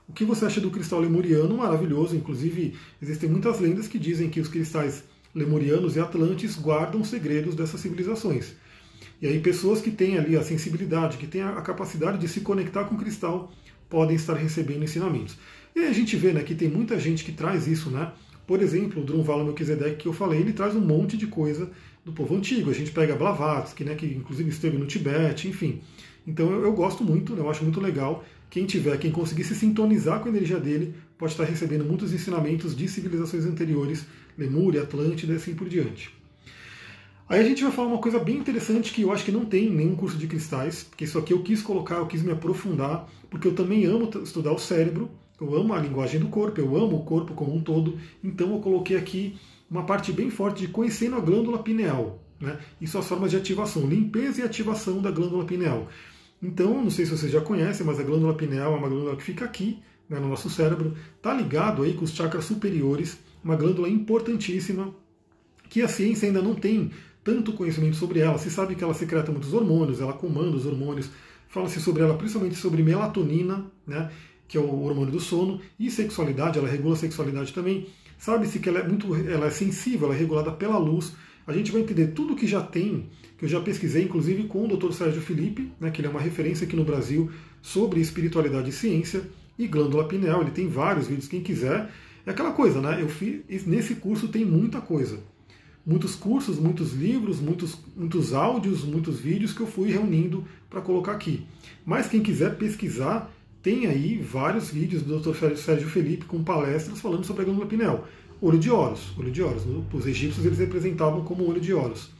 [0.08, 1.56] O que você acha do cristal lemuriano?
[1.56, 2.16] Maravilhoso.
[2.16, 7.80] Inclusive, existem muitas lendas que dizem que os cristais lemurianos e atlantes guardam segredos dessas
[7.80, 8.54] civilizações.
[9.22, 12.84] E aí pessoas que têm ali a sensibilidade, que têm a capacidade de se conectar
[12.84, 13.52] com o cristal,
[13.88, 15.38] podem estar recebendo ensinamentos.
[15.76, 18.10] E aí a gente vê né, que tem muita gente que traz isso, né?
[18.44, 21.70] Por exemplo, o Drunvala Melchizedek que eu falei, ele traz um monte de coisa
[22.04, 22.68] do povo antigo.
[22.68, 25.80] A gente pega Blavatsky, né, que inclusive esteve no Tibete, enfim.
[26.26, 28.24] Então eu, eu gosto muito, eu acho muito legal.
[28.50, 32.74] Quem tiver, quem conseguir se sintonizar com a energia dele, pode estar recebendo muitos ensinamentos
[32.74, 34.04] de civilizações anteriores,
[34.36, 36.12] Lemúria, Atlântida e assim por diante.
[37.32, 39.70] Aí a gente vai falar uma coisa bem interessante que eu acho que não tem
[39.70, 43.48] nenhum curso de cristais, porque isso aqui eu quis colocar, eu quis me aprofundar, porque
[43.48, 47.04] eu também amo estudar o cérebro, eu amo a linguagem do corpo, eu amo o
[47.06, 49.34] corpo como um todo, então eu coloquei aqui
[49.70, 53.88] uma parte bem forte de conhecendo a glândula pineal, né, e suas formas de ativação,
[53.88, 55.88] limpeza e ativação da glândula pineal.
[56.42, 59.22] Então, não sei se vocês já conhecem, mas a glândula pineal é uma glândula que
[59.22, 63.88] fica aqui, né, no nosso cérebro, está ligado aí com os chakras superiores, uma glândula
[63.88, 64.94] importantíssima,
[65.70, 66.90] que a ciência ainda não tem
[67.24, 68.38] tanto conhecimento sobre ela.
[68.38, 71.10] Se sabe que ela secreta muitos hormônios, ela comanda os hormônios.
[71.48, 74.10] Fala-se sobre ela principalmente sobre melatonina, né,
[74.48, 77.86] que é o hormônio do sono, e sexualidade, ela regula a sexualidade também.
[78.18, 81.12] Sabe-se que ela é muito ela é sensível, ela é regulada pela luz.
[81.46, 84.76] A gente vai entender tudo que já tem, que eu já pesquisei, inclusive com o
[84.76, 84.92] Dr.
[84.92, 87.30] Sérgio Felipe, né, que ele é uma referência aqui no Brasil
[87.60, 89.22] sobre espiritualidade e ciência,
[89.58, 90.40] e glândula pineal.
[90.40, 91.90] Ele tem vários vídeos, quem quiser.
[92.24, 92.98] É aquela coisa, né?
[93.00, 95.18] Eu fiz, nesse curso tem muita coisa
[95.84, 101.12] muitos cursos, muitos livros, muitos, muitos áudios, muitos vídeos que eu fui reunindo para colocar
[101.12, 101.44] aqui.
[101.84, 103.30] Mas quem quiser pesquisar,
[103.62, 105.56] tem aí vários vídeos do Dr.
[105.56, 108.08] Sérgio Felipe com palestras falando sobre a glândula pineal.
[108.40, 109.62] Olho de Horus, olho de Horus.
[109.92, 112.10] Os egípcios eles representavam como olho de Horus.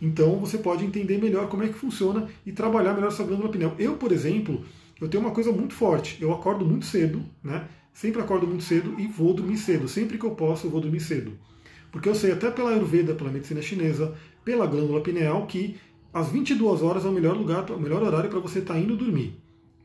[0.00, 3.74] Então você pode entender melhor como é que funciona e trabalhar melhor essa glândula pineal.
[3.78, 4.64] Eu, por exemplo,
[5.00, 6.16] eu tenho uma coisa muito forte.
[6.20, 7.68] Eu acordo muito cedo, né?
[7.92, 9.88] Sempre acordo muito cedo e vou dormir cedo.
[9.88, 11.32] Sempre que eu posso, eu vou dormir cedo.
[11.90, 15.76] Porque eu sei até pela Ayurveda, pela medicina chinesa, pela glândula pineal, que
[16.12, 18.96] às 22 horas é o melhor lugar, o melhor horário para você estar tá indo
[18.96, 19.34] dormir.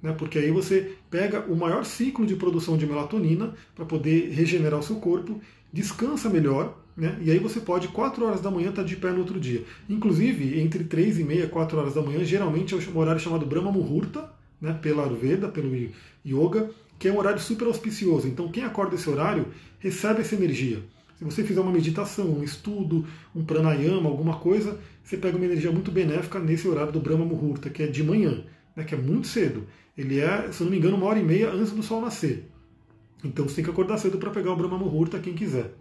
[0.02, 0.14] Né?
[0.14, 4.84] Porque aí você pega o maior ciclo de produção de melatonina para poder regenerar o
[4.84, 5.40] seu corpo,
[5.72, 7.18] descansa melhor, né?
[7.22, 9.64] e aí você pode, 4 horas da manhã, estar tá de pé no outro dia.
[9.90, 13.72] Inclusive, entre 3 e meia, 4 horas da manhã, geralmente é um horário chamado Brahma
[13.72, 14.78] Muhurta, né?
[14.82, 15.72] pela Ayurveda, pelo
[16.26, 18.28] Yoga, que é um horário super auspicioso.
[18.28, 19.48] Então, quem acorda esse horário
[19.80, 20.84] recebe essa energia.
[21.18, 25.72] Se você fizer uma meditação, um estudo, um pranayama, alguma coisa, você pega uma energia
[25.72, 28.44] muito benéfica nesse horário do Brahma Muhurta, que é de manhã,
[28.76, 29.68] né, que é muito cedo.
[29.98, 32.50] Ele é, se eu não me engano, uma hora e meia antes do sol nascer.
[33.24, 35.74] Então você tem que acordar cedo para pegar o Brahma Muhurta, quem quiser.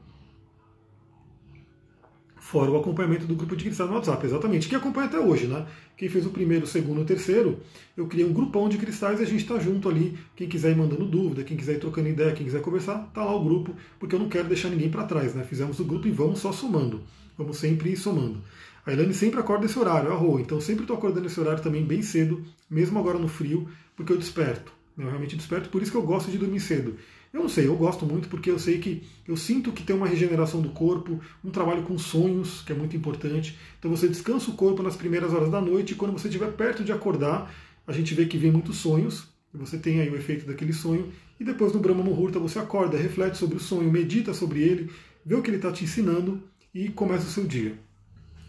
[2.42, 5.64] Fora o acompanhamento do grupo de cristais no WhatsApp, exatamente, que acompanha até hoje, né?
[5.96, 7.60] Quem fez o primeiro, o segundo, o terceiro,
[7.96, 10.18] eu criei um grupão de cristais e a gente está junto ali.
[10.34, 13.32] Quem quiser ir mandando dúvida, quem quiser ir trocando ideia, quem quiser conversar, tá lá
[13.32, 15.44] o grupo, porque eu não quero deixar ninguém para trás, né?
[15.44, 17.02] Fizemos o grupo e vamos só somando.
[17.38, 18.42] Vamos sempre ir somando.
[18.84, 21.84] A Ilane sempre acorda esse horário, a Rô, então sempre estou acordando esse horário também
[21.84, 24.72] bem cedo, mesmo agora no frio, porque eu desperto.
[24.98, 26.96] Eu realmente desperto, por isso que eu gosto de dormir cedo.
[27.32, 30.06] Eu não sei, eu gosto muito porque eu sei que eu sinto que tem uma
[30.06, 33.58] regeneração do corpo, um trabalho com sonhos, que é muito importante.
[33.78, 36.84] Então você descansa o corpo nas primeiras horas da noite e quando você estiver perto
[36.84, 37.52] de acordar,
[37.86, 41.44] a gente vê que vem muitos sonhos, você tem aí o efeito daquele sonho, e
[41.44, 44.90] depois no Brahma Muhurta você acorda, reflete sobre o sonho, medita sobre ele,
[45.24, 46.42] vê o que ele está te ensinando
[46.74, 47.78] e começa o seu dia.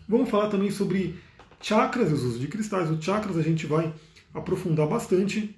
[0.08, 1.16] Vamos falar também sobre
[1.62, 2.90] chakras e os usos de cristais.
[2.90, 3.94] Os chakras a gente vai
[4.34, 5.58] aprofundar bastante.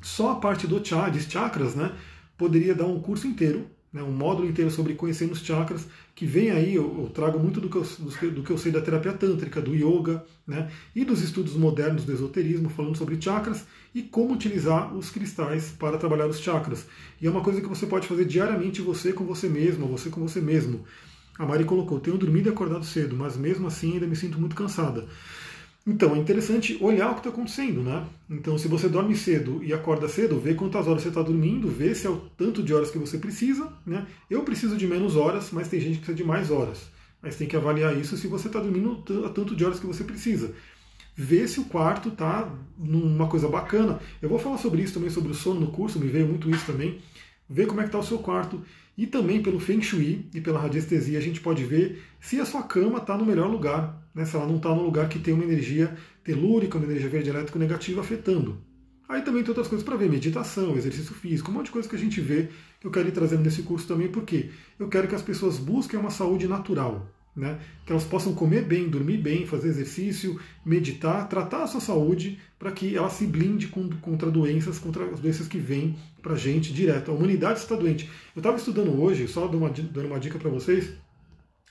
[0.00, 1.92] Só a parte do chakra, de chakras, né?
[2.36, 6.50] Poderia dar um curso inteiro, né, um módulo inteiro sobre conhecendo os chakras, que vem
[6.50, 9.60] aí, eu, eu trago muito do que eu, do que eu sei da terapia tântrica,
[9.60, 14.94] do yoga, né, e dos estudos modernos do esoterismo, falando sobre chakras e como utilizar
[14.96, 16.86] os cristais para trabalhar os chakras.
[17.20, 20.20] E é uma coisa que você pode fazer diariamente você com você mesmo, você com
[20.20, 20.84] você mesmo.
[21.38, 24.54] A Mari colocou, tenho dormido e acordado cedo, mas mesmo assim ainda me sinto muito
[24.54, 25.06] cansada.
[25.86, 28.06] Então, é interessante olhar o que está acontecendo, né?
[28.30, 31.94] Então, se você dorme cedo e acorda cedo, vê quantas horas você está dormindo, vê
[31.94, 34.06] se é o tanto de horas que você precisa, né?
[34.30, 36.88] Eu preciso de menos horas, mas tem gente que precisa de mais horas.
[37.20, 40.04] Mas tem que avaliar isso se você está dormindo a tanto de horas que você
[40.04, 40.54] precisa.
[41.14, 44.00] Vê se o quarto está numa coisa bacana.
[44.22, 46.64] Eu vou falar sobre isso também, sobre o sono no curso, me veio muito isso
[46.64, 46.98] também.
[47.48, 48.62] Vê como é que está o seu quarto.
[48.96, 52.62] E também pelo Feng Shui e pela radiestesia a gente pode ver se a sua
[52.62, 54.24] cama está no melhor lugar, né?
[54.24, 57.58] se ela não está no lugar que tem uma energia telúrica, uma energia verde elétrico
[57.58, 58.58] negativa afetando.
[59.08, 61.96] Aí também tem outras coisas para ver, meditação, exercício físico, um monte de coisa que
[61.96, 62.48] a gente vê
[62.80, 65.98] que eu quero ir trazendo nesse curso também, porque eu quero que as pessoas busquem
[65.98, 67.58] uma saúde natural né?
[67.84, 72.70] que elas possam comer bem, dormir bem, fazer exercício, meditar, tratar a sua saúde para
[72.70, 77.10] que ela se blinde contra doenças, contra as doenças que vêm para a gente direto.
[77.10, 78.08] A humanidade está doente.
[78.34, 80.92] Eu estava estudando hoje, só dando uma, dando uma dica para vocês,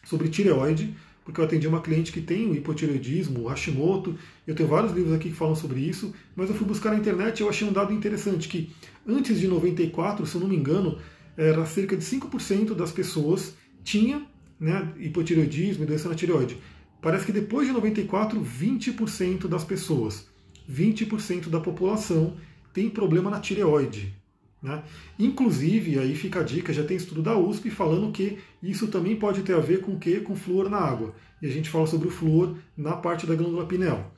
[0.04, 4.18] sobre tireoide, porque eu atendi uma cliente que tem o hipotireoidismo, o Hashimoto.
[4.46, 7.40] Eu tenho vários livros aqui que falam sobre isso, mas eu fui buscar na internet
[7.40, 8.70] e eu achei um dado interessante que
[9.08, 11.00] antes de 94, se eu não me engano,
[11.38, 14.26] era cerca de 5% das pessoas tinha
[14.64, 16.58] né, hipotireoidismo e doença na tireoide.
[17.02, 20.26] Parece que depois de 94, 20% das pessoas,
[20.72, 22.38] 20% da população
[22.74, 24.16] tem problema na tireoide.
[24.62, 24.82] Né?
[25.20, 29.42] Inclusive, aí fica a dica, já tem estudo da USP falando que isso também pode
[29.42, 30.22] ter a ver com o que?
[30.22, 31.14] Com flúor na água.
[31.42, 34.16] E a gente fala sobre o flúor na parte da glândula pineal.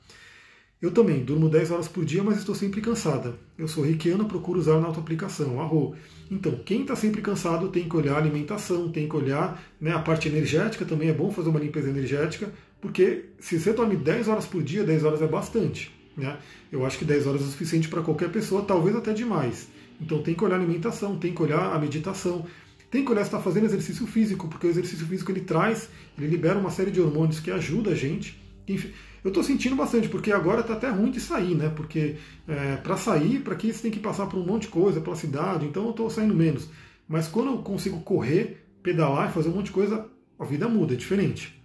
[0.86, 3.34] Eu também durmo 10 horas por dia, mas estou sempre cansada.
[3.58, 5.96] Eu sou reikiana, procuro usar na autoaplicação, arro.
[6.30, 9.98] Então, quem está sempre cansado tem que olhar a alimentação, tem que olhar né, a
[9.98, 14.46] parte energética, também é bom fazer uma limpeza energética, porque se você dorme 10 horas
[14.46, 15.92] por dia, 10 horas é bastante.
[16.16, 16.38] Né?
[16.70, 19.66] Eu acho que 10 horas é o suficiente para qualquer pessoa, talvez até demais.
[20.00, 22.46] Então tem que olhar a alimentação, tem que olhar a meditação,
[22.92, 26.28] tem que olhar se está fazendo exercício físico, porque o exercício físico ele traz, ele
[26.28, 28.40] libera uma série de hormônios que ajuda a gente.
[29.26, 31.68] Eu estou sentindo bastante, porque agora está até ruim de sair, né?
[31.68, 32.14] Porque
[32.46, 35.16] é, para sair, para que você tem que passar por um monte de coisa, pela
[35.16, 36.68] cidade, então eu estou saindo menos.
[37.08, 40.08] Mas quando eu consigo correr, pedalar e fazer um monte de coisa,
[40.38, 41.60] a vida muda, é diferente.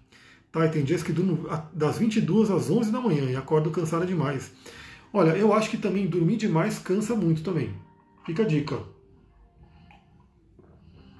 [0.51, 4.07] Tá, e tem dias que durmo das 22 às 11 da manhã e acordo cansada
[4.07, 4.51] demais.
[5.13, 7.75] Olha, eu acho que também dormir demais cansa muito também.
[8.25, 8.79] Fica a dica.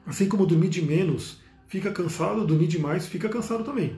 [0.07, 3.95] Assim como dormir de menos fica cansado, dormir demais fica cansado também.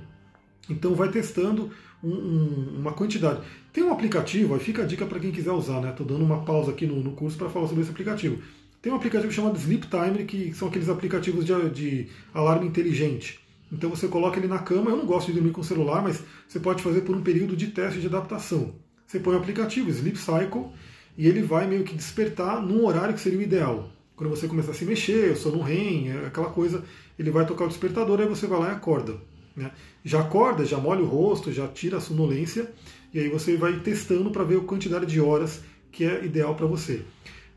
[0.70, 1.72] Então vai testando
[2.04, 3.42] um, um, uma quantidade.
[3.72, 5.90] Tem um aplicativo, aí fica a dica para quem quiser usar, né?
[5.90, 8.42] Estou dando uma pausa aqui no, no curso para falar sobre esse aplicativo.
[8.82, 13.40] Tem um aplicativo chamado Sleep Timer, que são aqueles aplicativos de, de alarme inteligente.
[13.72, 16.22] Então você coloca ele na cama, eu não gosto de dormir com o celular, mas
[16.48, 18.76] você pode fazer por um período de teste de adaptação.
[19.08, 20.70] Você põe o aplicativo Sleep Cycle,
[21.18, 23.90] e ele vai meio que despertar num horário que seria o ideal.
[24.16, 26.84] Quando você começa a se mexer, o sono REM, é aquela coisa,
[27.18, 29.18] ele vai tocar o despertador, aí você vai lá e acorda.
[29.56, 29.72] Né?
[30.04, 32.72] Já acorda, já molha o rosto, já tira a sonolência,
[33.14, 35.62] e aí você vai testando para ver a quantidade de horas
[35.92, 37.02] que é ideal para você.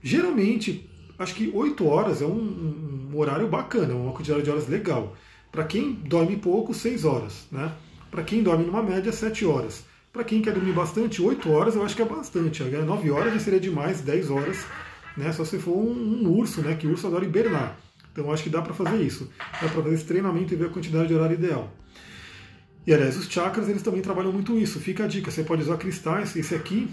[0.02, 5.16] Geralmente, acho que 8 horas é um, um horário bacana, uma quantidade de horas legal.
[5.50, 7.46] Para quem dorme pouco, 6 horas.
[7.50, 7.72] Né?
[8.10, 9.84] Para quem dorme numa média, 7 horas.
[10.12, 12.62] Para quem quer dormir bastante, 8 horas eu acho que é bastante.
[12.62, 14.64] 9 horas já seria demais, 10 horas,
[15.14, 15.30] né?
[15.30, 16.74] Só se for um, um urso, né?
[16.74, 17.78] Que o urso adora hibernar.
[18.12, 19.30] Então acho que dá para fazer isso.
[19.38, 21.70] Dá para fazer esse treinamento e ver a quantidade de horário ideal.
[22.86, 24.78] E aliás, os chakras eles também trabalham muito isso.
[24.78, 26.36] Fica a dica, você pode usar cristais.
[26.36, 26.88] Esse aqui,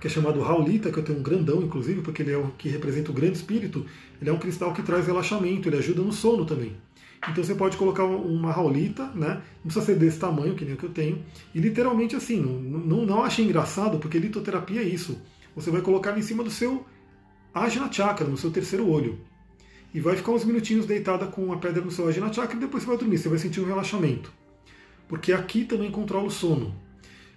[0.00, 2.68] que é chamado Raulita, que eu tenho um grandão, inclusive, porque ele é o que
[2.68, 3.86] representa o grande espírito,
[4.20, 6.76] ele é um cristal que traz relaxamento, ele ajuda no sono também.
[7.28, 9.42] Então você pode colocar uma raulita, né?
[9.56, 11.24] Não precisa ser desse tamanho, que nem o que eu tenho.
[11.54, 15.20] E literalmente assim, não, não, não achei engraçado, porque litoterapia é isso.
[15.54, 16.84] Você vai colocar em cima do seu
[17.54, 19.18] Ajna Chakra, no seu terceiro olho.
[19.94, 22.82] E vai ficar uns minutinhos deitada com a pedra no seu Ajna Chakra e depois
[22.82, 24.30] você vai dormir, você vai sentir um relaxamento.
[25.08, 26.74] Porque aqui também controla o sono.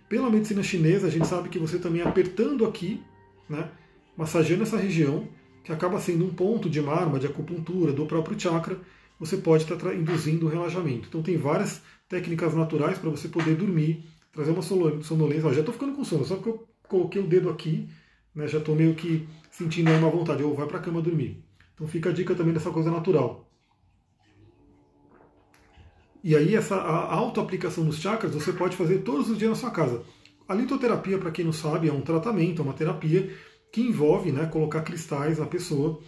[0.07, 3.01] Pela medicina chinesa, a gente sabe que você também apertando aqui,
[3.47, 3.69] né,
[4.17, 5.27] massageando essa região,
[5.63, 8.77] que acaba sendo um ponto de marma, de acupuntura, do próprio chakra,
[9.19, 11.07] você pode estar induzindo o relaxamento.
[11.09, 15.47] Então tem várias técnicas naturais para você poder dormir, trazer uma sonolência.
[15.47, 17.87] Ó, já estou ficando com sono, só que eu coloquei o dedo aqui,
[18.33, 21.43] né, já estou meio que sentindo uma vontade, ou vai para a cama dormir.
[21.75, 23.48] Então fica a dica também dessa coisa natural.
[26.23, 30.03] E aí essa autoaplicação dos chakras você pode fazer todos os dias na sua casa.
[30.47, 33.31] A litoterapia, para quem não sabe, é um tratamento, é uma terapia
[33.71, 35.99] que envolve né, colocar cristais na pessoa.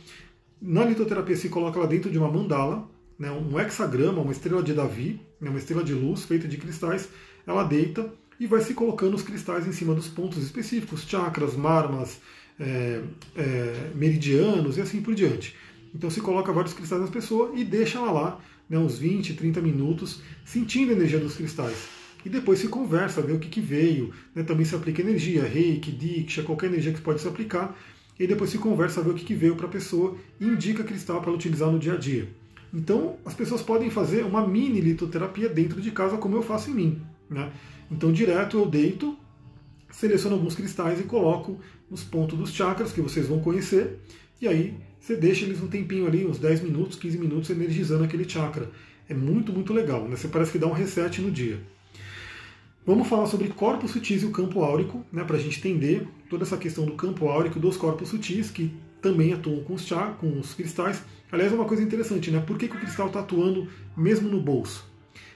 [0.62, 4.74] Na litoterapia se coloca lá dentro de uma mandala, né, um hexagrama, uma estrela de
[4.74, 7.08] Davi, né, uma estrela de luz feita de cristais,
[7.46, 12.20] ela deita e vai se colocando os cristais em cima dos pontos específicos, chakras, marmas,
[12.60, 13.02] é,
[13.36, 15.56] é, meridianos e assim por diante.
[15.94, 18.40] Então se coloca vários cristais na pessoa e deixa ela lá
[18.72, 21.90] né, uns 20, 30 minutos sentindo a energia dos cristais.
[22.24, 24.14] E depois se conversa, vê o que, que veio.
[24.34, 27.78] Né, também se aplica energia, reiki, diksha, qualquer energia que pode se aplicar.
[28.18, 31.22] E depois se conversa, vê o que, que veio para a pessoa e indica cristal
[31.22, 32.30] para utilizar no dia a dia.
[32.74, 36.74] Então, as pessoas podem fazer uma mini litoterapia dentro de casa, como eu faço em
[36.74, 37.02] mim.
[37.30, 37.52] Né?
[37.92, 39.18] Então, direto eu deito,
[39.90, 44.00] seleciono alguns cristais e coloco nos pontos dos chakras, que vocês vão conhecer,
[44.40, 48.30] e aí você deixa eles um tempinho ali, uns 10 minutos, 15 minutos, energizando aquele
[48.30, 48.70] chakra.
[49.10, 50.08] É muito, muito legal.
[50.08, 50.16] Né?
[50.16, 51.60] Você parece que dá um reset no dia.
[52.86, 56.44] Vamos falar sobre corpos sutis e o campo áurico, né, para a gente entender toda
[56.44, 60.40] essa questão do campo áurico dos corpos sutis, que também atuam com os, chá, com
[60.40, 61.04] os cristais.
[61.32, 62.40] Aliás, é uma coisa interessante, né?
[62.40, 64.88] Por que, que o cristal está atuando mesmo no bolso?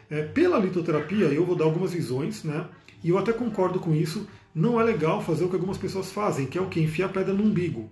[0.09, 2.67] É, pela litoterapia, eu vou dar algumas visões, né?
[3.03, 4.27] E eu até concordo com isso.
[4.53, 6.79] Não é legal fazer o que algumas pessoas fazem, que é o que?
[6.79, 7.89] Enfiar pedra no umbigo.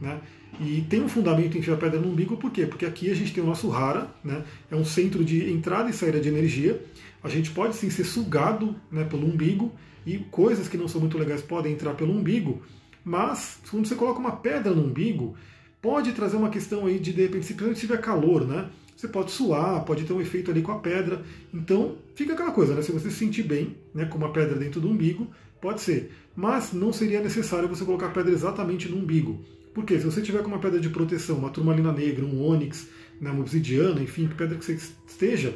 [0.00, 0.20] Né?
[0.60, 2.66] E tem um fundamento enfiar pedra no umbigo, por quê?
[2.66, 4.44] Porque aqui a gente tem o nosso rara, né?
[4.70, 6.80] é um centro de entrada e saída de energia.
[7.22, 9.72] A gente pode sim ser sugado né, pelo umbigo
[10.04, 12.60] e coisas que não são muito legais podem entrar pelo umbigo.
[13.02, 15.34] Mas quando você coloca uma pedra no umbigo,
[15.80, 18.68] pode trazer uma questão aí de, de repente, se tiver calor, né?
[18.94, 21.22] Você pode suar, pode ter um efeito ali com a pedra.
[21.54, 22.82] Então, fica aquela coisa, né?
[22.82, 25.26] Se você se sentir bem, né, com uma pedra dentro do umbigo,
[25.58, 26.12] pode ser.
[26.36, 29.42] Mas não seria necessário você colocar a pedra exatamente no umbigo.
[29.74, 32.88] Porque se você tiver com uma pedra de proteção, uma turmalina negra, um ônix,
[33.20, 35.54] né, uma obsidiana, enfim, que pedra que você esteja,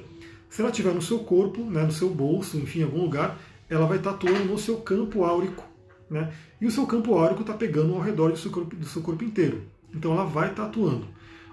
[0.48, 3.86] se ela estiver no seu corpo, né, no seu bolso, enfim, em algum lugar, ela
[3.86, 5.74] vai estar atuando no seu campo áurico
[6.10, 6.32] né?
[6.60, 9.24] E o seu campo áurico está pegando ao redor do seu, corpo, do seu corpo
[9.24, 9.62] inteiro.
[9.92, 11.06] Então ela vai estar atuando.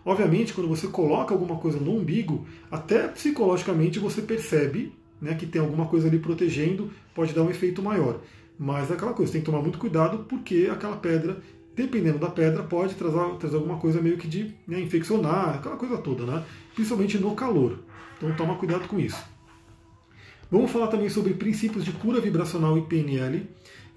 [0.03, 5.61] Obviamente, quando você coloca alguma coisa no umbigo, até psicologicamente você percebe né, que tem
[5.61, 8.19] alguma coisa ali protegendo, pode dar um efeito maior.
[8.57, 11.41] Mas é aquela coisa, tem que tomar muito cuidado porque aquela pedra,
[11.75, 15.97] dependendo da pedra, pode trazer, trazer alguma coisa meio que de né, infeccionar, aquela coisa
[15.97, 16.43] toda, né?
[16.73, 17.79] principalmente no calor.
[18.17, 19.23] Então toma cuidado com isso.
[20.49, 23.47] Vamos falar também sobre princípios de cura vibracional e PNL.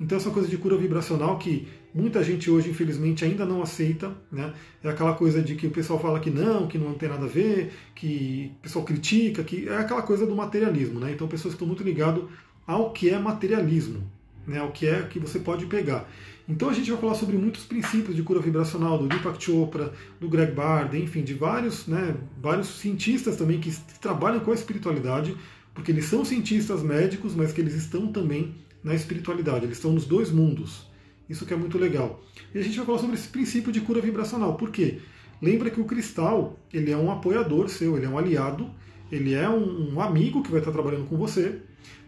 [0.00, 4.52] Então essa coisa de cura vibracional que muita gente hoje, infelizmente, ainda não aceita, né?
[4.82, 7.28] É aquela coisa de que o pessoal fala que não, que não tem nada a
[7.28, 11.12] ver, que o pessoal critica, que é aquela coisa do materialismo, né?
[11.12, 12.24] Então pessoas estão muito ligadas
[12.66, 14.02] ao que é materialismo,
[14.46, 14.58] né?
[14.58, 16.08] Ao que é que você pode pegar.
[16.46, 20.28] Então a gente vai falar sobre muitos princípios de cura vibracional do Deepak Chopra, do
[20.28, 25.35] Greg Bard, enfim, de vários, né, vários cientistas também que trabalham com a espiritualidade,
[25.72, 30.04] porque eles são cientistas médicos, mas que eles estão também na espiritualidade, eles estão nos
[30.04, 30.87] dois mundos.
[31.28, 32.22] Isso que é muito legal.
[32.54, 34.54] E a gente vai falar sobre esse princípio de cura vibracional.
[34.57, 34.98] Por quê?
[35.40, 38.70] Lembra que o cristal ele é um apoiador seu, ele é um aliado,
[39.11, 41.62] ele é um, um amigo que vai estar trabalhando com você,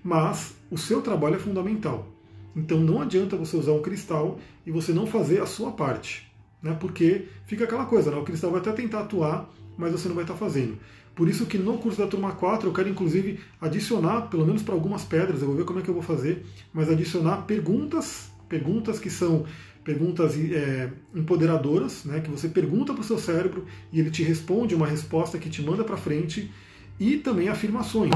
[0.04, 2.15] mas o seu trabalho é fundamental.
[2.56, 6.74] Então não adianta você usar um cristal e você não fazer a sua parte, né?
[6.80, 8.16] Porque fica aquela coisa, né?
[8.16, 10.78] O cristal vai até tentar atuar, mas você não vai estar fazendo.
[11.14, 14.74] Por isso que no curso da turma 4 eu quero inclusive adicionar, pelo menos para
[14.74, 18.98] algumas pedras, eu vou ver como é que eu vou fazer, mas adicionar perguntas, perguntas
[18.98, 19.44] que são
[19.82, 24.74] perguntas é, empoderadoras, né, que você pergunta para o seu cérebro e ele te responde
[24.74, 26.50] uma resposta que te manda para frente,
[26.98, 28.12] e também afirmações.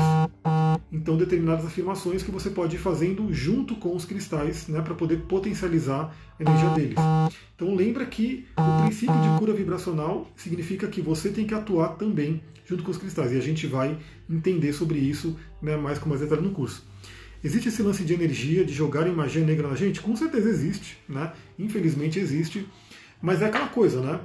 [0.92, 5.18] Então, determinadas afirmações que você pode ir fazendo junto com os cristais, né, para poder
[5.22, 6.98] potencializar a energia deles.
[7.54, 12.42] Então, lembra que o princípio de cura vibracional significa que você tem que atuar também
[12.66, 16.20] junto com os cristais, e a gente vai entender sobre isso né, mais com mais
[16.20, 16.86] detalhe no curso.
[17.42, 20.00] Existe esse lance de energia, de jogar magia negra na gente?
[20.00, 21.32] Com certeza existe, né?
[21.58, 22.68] Infelizmente existe.
[23.20, 24.20] Mas é aquela coisa, né?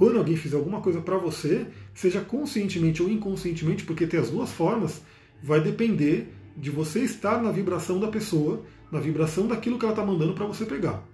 [0.00, 4.50] Quando alguém fizer alguma coisa para você, seja conscientemente ou inconscientemente, porque tem as duas
[4.50, 5.02] formas,
[5.42, 10.02] vai depender de você estar na vibração da pessoa, na vibração daquilo que ela está
[10.02, 11.06] mandando para você pegar.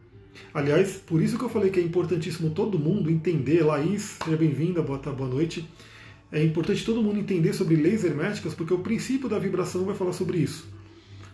[0.55, 4.81] Aliás, por isso que eu falei que é importantíssimo todo mundo entender, Laís, seja bem-vinda,
[4.83, 5.69] boa, boa noite.
[6.31, 10.13] É importante todo mundo entender sobre leis herméticas, porque o princípio da vibração vai falar
[10.13, 10.65] sobre isso.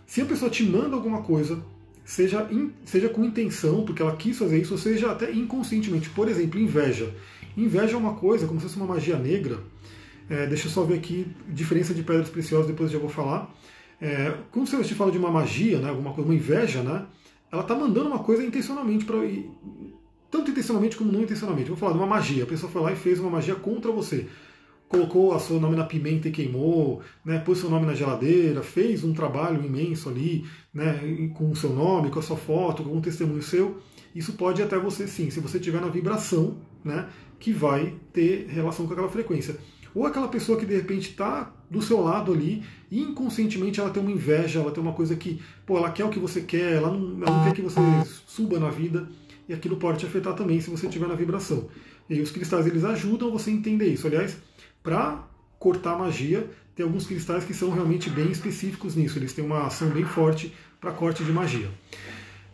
[0.07, 1.63] Se a pessoa te manda alguma coisa,
[2.03, 6.27] seja, in, seja com intenção, porque ela quis fazer isso, ou seja até inconscientemente, por
[6.27, 7.13] exemplo, inveja.
[7.55, 9.59] Inveja é uma coisa, como se fosse uma magia negra.
[10.29, 13.53] É, deixa eu só ver aqui, diferença de pedras preciosas, depois eu já vou falar.
[14.01, 17.05] É, quando você te fala de uma magia, né, alguma coisa, uma inveja, né,
[17.51, 19.17] ela está mandando uma coisa intencionalmente para
[20.31, 21.69] tanto intencionalmente como não intencionalmente.
[21.69, 22.43] Vou falar de uma magia.
[22.43, 24.27] A pessoa foi lá e fez uma magia contra você
[24.93, 29.03] colocou o seu nome na pimenta e queimou, né, pôs seu nome na geladeira, fez
[29.03, 33.01] um trabalho imenso ali, né, com o seu nome, com a sua foto, com um
[33.01, 33.77] testemunho seu,
[34.13, 38.85] isso pode até você sim, se você estiver na vibração, né, que vai ter relação
[38.85, 39.57] com aquela frequência.
[39.93, 44.01] Ou aquela pessoa que de repente está do seu lado ali e inconscientemente ela tem
[44.01, 46.91] uma inveja, ela tem uma coisa que, pô, ela quer o que você quer, ela
[46.91, 47.79] não, ela não quer que você
[48.25, 49.07] suba na vida
[49.47, 51.67] e aquilo pode te afetar também se você estiver na vibração.
[52.09, 54.07] E os cristais eles ajudam você a entender isso.
[54.07, 54.37] Aliás,
[54.81, 55.27] para
[55.59, 59.89] cortar magia, tem alguns cristais que são realmente bem específicos nisso, eles têm uma ação
[59.89, 61.69] bem forte para corte de magia.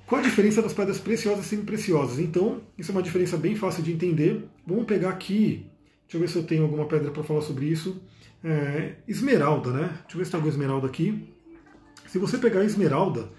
[0.09, 2.17] Qual a diferença das pedras preciosas e semi-preciosas?
[2.17, 4.43] Então, isso é uma diferença bem fácil de entender.
[4.65, 5.67] Vamos pegar aqui,
[6.01, 8.01] deixa eu ver se eu tenho alguma pedra para falar sobre isso.
[8.43, 9.99] É, esmeralda, né?
[10.01, 11.29] Deixa eu ver se tem alguma esmeralda aqui.
[12.07, 13.29] Se você pegar a esmeralda,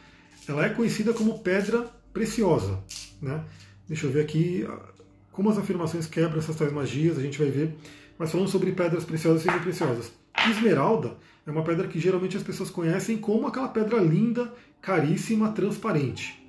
[0.47, 2.79] ela é conhecida como pedra preciosa,
[3.21, 3.45] né?
[3.89, 4.65] Deixa eu ver aqui
[5.33, 7.75] como as afirmações quebram essas tais magias, a gente vai ver
[8.17, 10.13] mas falando sobre pedras preciosas e semi-preciosas.
[10.51, 14.53] Esmeralda é uma pedra que geralmente as pessoas conhecem como aquela pedra linda,
[14.83, 16.40] caríssima, transparente.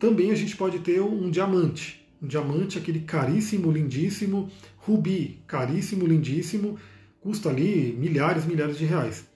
[0.00, 2.04] Também a gente pode ter um diamante.
[2.22, 6.78] Um diamante, aquele caríssimo, lindíssimo, rubi, caríssimo, lindíssimo,
[7.20, 9.28] custa ali milhares, milhares de reais.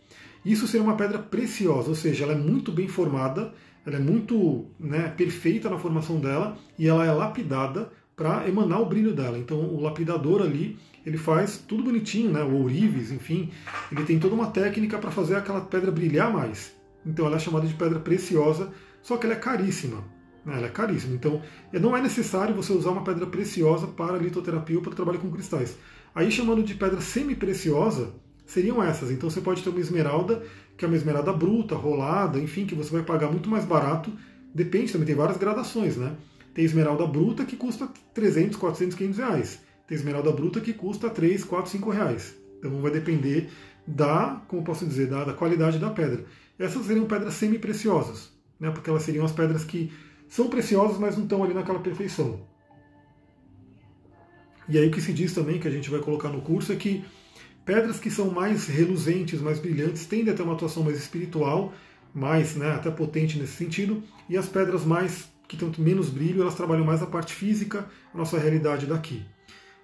[0.42, 3.52] Isso seria uma pedra preciosa, ou seja, ela é muito bem formada,
[3.84, 8.86] ela é muito né, perfeita na formação dela e ela é lapidada para emanar o
[8.86, 9.38] brilho dela.
[9.38, 12.42] Então o lapidador ali ele faz tudo bonitinho, né?
[12.42, 13.50] O ourives, enfim,
[13.92, 16.74] ele tem toda uma técnica para fazer aquela pedra brilhar mais.
[17.04, 18.72] Então ela é chamada de pedra preciosa,
[19.02, 20.13] só que ela é caríssima.
[20.46, 21.14] Ela é caríssima.
[21.14, 25.30] Então não é necessário você usar uma pedra preciosa para litoterapia ou para trabalho com
[25.30, 25.76] cristais.
[26.14, 28.12] Aí chamando de pedra semi-preciosa,
[28.46, 29.10] seriam essas.
[29.10, 30.42] Então você pode ter uma esmeralda,
[30.76, 34.12] que é uma esmeralda bruta, rolada, enfim, que você vai pagar muito mais barato.
[34.54, 36.14] Depende, também tem várias gradações, né?
[36.52, 39.60] Tem esmeralda bruta que custa 300, 400, 500 reais.
[39.88, 42.34] Tem esmeralda bruta que custa 3, 4, 5 reais.
[42.58, 43.50] Então vai depender
[43.86, 46.24] da, como posso dizer, da, da qualidade da pedra.
[46.58, 48.70] Essas seriam pedras semi-preciosas, né?
[48.70, 49.92] porque elas seriam as pedras que
[50.28, 52.40] são preciosas, mas não estão ali naquela perfeição.
[54.68, 56.76] E aí o que se diz também, que a gente vai colocar no curso, é
[56.76, 57.04] que
[57.64, 61.72] pedras que são mais reluzentes, mais brilhantes, tendem a ter uma atuação mais espiritual,
[62.14, 66.54] mais né, até potente nesse sentido, e as pedras mais que têm menos brilho, elas
[66.54, 69.24] trabalham mais a parte física, a nossa realidade daqui.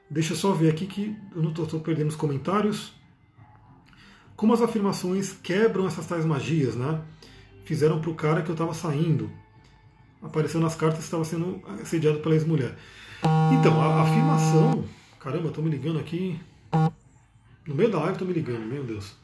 [0.08, 2.92] Deixa eu só ver aqui que eu não estou perdendo os comentários.
[4.34, 7.00] Como as afirmações quebram essas tais magias, né?
[7.64, 9.30] Fizeram para o cara que eu estava saindo.
[10.22, 12.76] Apareceu nas cartas que estava sendo assediado pela ex-mulher.
[13.58, 14.84] Então, a afirmação.
[15.18, 16.38] Caramba, estou me ligando aqui.
[17.66, 19.14] No meio da live estou me ligando, meu Deus.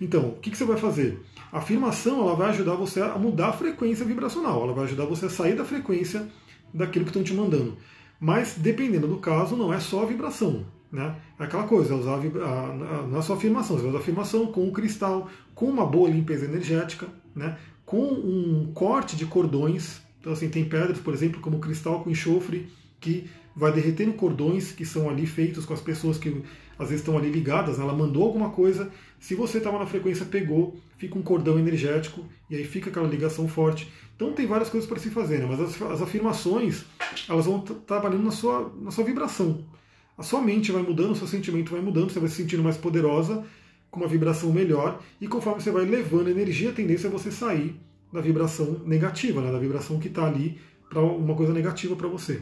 [0.00, 1.20] Então, o que, que, você vai fazer?
[1.52, 4.62] A afirmação ela vai ajudar você a mudar a frequência vibracional.
[4.62, 6.28] Ela vai ajudar você a sair da frequência
[6.72, 7.76] daquilo que estão te mandando.
[8.18, 10.66] Mas, dependendo do caso, não é só a vibração.
[10.90, 11.14] Né?
[11.38, 13.90] É aquela coisa, é usar a, a, a, não é só a afirmação, você vai
[13.90, 17.58] usar a afirmação com o cristal, com uma boa limpeza energética, né?
[17.84, 20.00] com um corte de cordões.
[20.24, 22.66] Então, assim, tem pedras, por exemplo, como cristal com enxofre,
[22.98, 26.42] que vai derretendo cordões que são ali feitos com as pessoas que
[26.78, 27.84] às vezes estão ali ligadas, né?
[27.84, 32.56] ela mandou alguma coisa, se você estava na frequência, pegou, fica um cordão energético e
[32.56, 33.92] aí fica aquela ligação forte.
[34.16, 35.46] Então tem várias coisas para se fazer, né?
[35.46, 36.86] mas as, as, afirmações
[37.28, 39.62] elas vão trabalhando na sua, na sua vibração.
[40.16, 42.78] A sua mente vai mudando, o seu sentimento vai mudando, você vai se sentindo mais
[42.78, 43.44] poderosa,
[43.90, 47.78] com uma vibração melhor, e conforme você vai levando energia, a tendência é você sair
[48.14, 49.52] da vibração negativa, né?
[49.52, 50.58] da vibração que está ali
[50.88, 52.40] para uma coisa negativa para você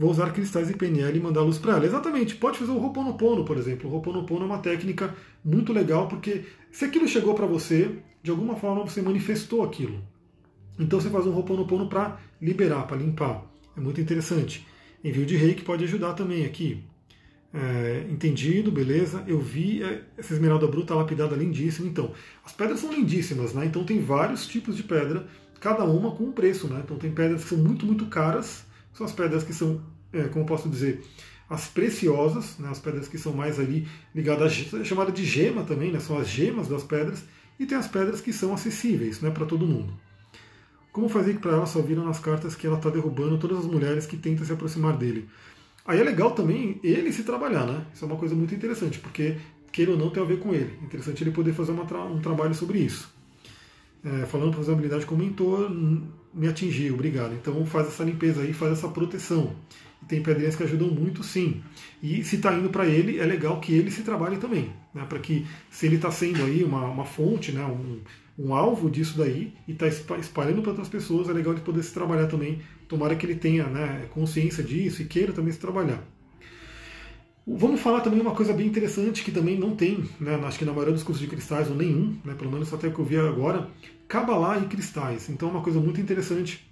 [0.00, 1.84] vou usar cristais de PNL e mandar luz para ela.
[1.84, 3.90] Exatamente, pode fazer o Ho'oponopono, por exemplo.
[3.90, 5.14] O Ho'oponopono é uma técnica
[5.44, 10.02] muito legal, porque se aquilo chegou para você, de alguma forma você manifestou aquilo.
[10.78, 13.44] Então você faz um Ho'oponopono para liberar, para limpar.
[13.76, 14.66] É muito interessante.
[15.04, 16.82] Envio de rei que pode ajudar também aqui.
[17.52, 19.24] É, entendido, beleza.
[19.26, 21.88] Eu vi é, essa esmeralda bruta lapidada lindíssima.
[21.88, 22.12] Então,
[22.44, 23.66] as pedras são lindíssimas, né?
[23.66, 25.26] Então tem vários tipos de pedra,
[25.60, 26.80] cada uma com um preço, né?
[26.84, 29.80] Então tem pedras que são muito, muito caras são as pedras que são,
[30.12, 31.02] é, como posso dizer,
[31.48, 35.90] as preciosas, né, as pedras que são mais ali ligadas, a, chamada de gema também,
[35.90, 37.24] né, são as gemas das pedras,
[37.58, 39.92] e tem as pedras que são acessíveis né, para todo mundo.
[40.92, 43.64] Como fazer que para ela só viram nas cartas que ela está derrubando todas as
[43.64, 45.28] mulheres que tentam se aproximar dele?
[45.84, 47.86] Aí é legal também ele se trabalhar, né?
[47.94, 49.36] Isso é uma coisa muito interessante, porque
[49.72, 50.72] queira ou não tem a ver com ele.
[50.82, 53.12] Interessante ele poder fazer tra um trabalho sobre isso.
[54.04, 55.70] É, falando para usabilidade como mentor,
[56.32, 57.34] me atingiu, obrigado.
[57.34, 59.54] Então faz essa limpeza aí, faz essa proteção.
[60.08, 61.62] Tem pedrinhas que ajudam muito, sim.
[62.02, 65.04] E se está indo para ele, é legal que ele se trabalhe também, né?
[65.06, 67.64] para que se ele está sendo aí uma, uma fonte, né?
[67.64, 68.00] um,
[68.38, 71.92] um alvo disso daí e está espalhando para outras pessoas, é legal ele poder se
[71.92, 72.60] trabalhar também.
[72.90, 76.02] Tomara que ele tenha né, consciência disso e queira também se trabalhar.
[77.46, 80.72] Vamos falar também uma coisa bem interessante que também não tem, né, acho que na
[80.72, 83.68] maioria dos cursos de cristais, ou nenhum, né, pelo menos até que eu vi agora,
[84.08, 85.28] Kabbalah e cristais.
[85.28, 86.68] Então é uma coisa muito interessante.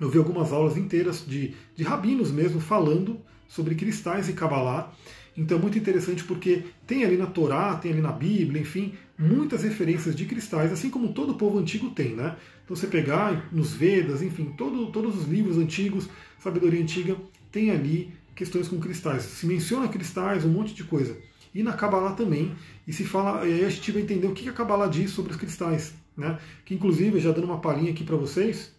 [0.00, 4.94] Eu vi algumas aulas inteiras de, de rabinos mesmo falando sobre cristais e Kabbalah.
[5.36, 9.62] Então é muito interessante porque tem ali na Torá, tem ali na Bíblia, enfim, muitas
[9.62, 12.36] referências de cristais, assim como todo povo antigo tem, né?
[12.64, 16.08] Então você pegar nos Vedas, enfim, todo, todos os livros antigos,
[16.38, 17.16] sabedoria antiga,
[17.52, 19.22] tem ali questões com cristais.
[19.22, 21.16] Se menciona cristais, um monte de coisa.
[21.54, 22.52] E na Kabbalah também.
[22.86, 25.30] E se fala, e aí a gente vai entender o que a Kabbalah diz sobre
[25.30, 25.94] os cristais.
[26.16, 26.38] Né?
[26.64, 28.74] Que inclusive, já dando uma palhinha aqui para vocês,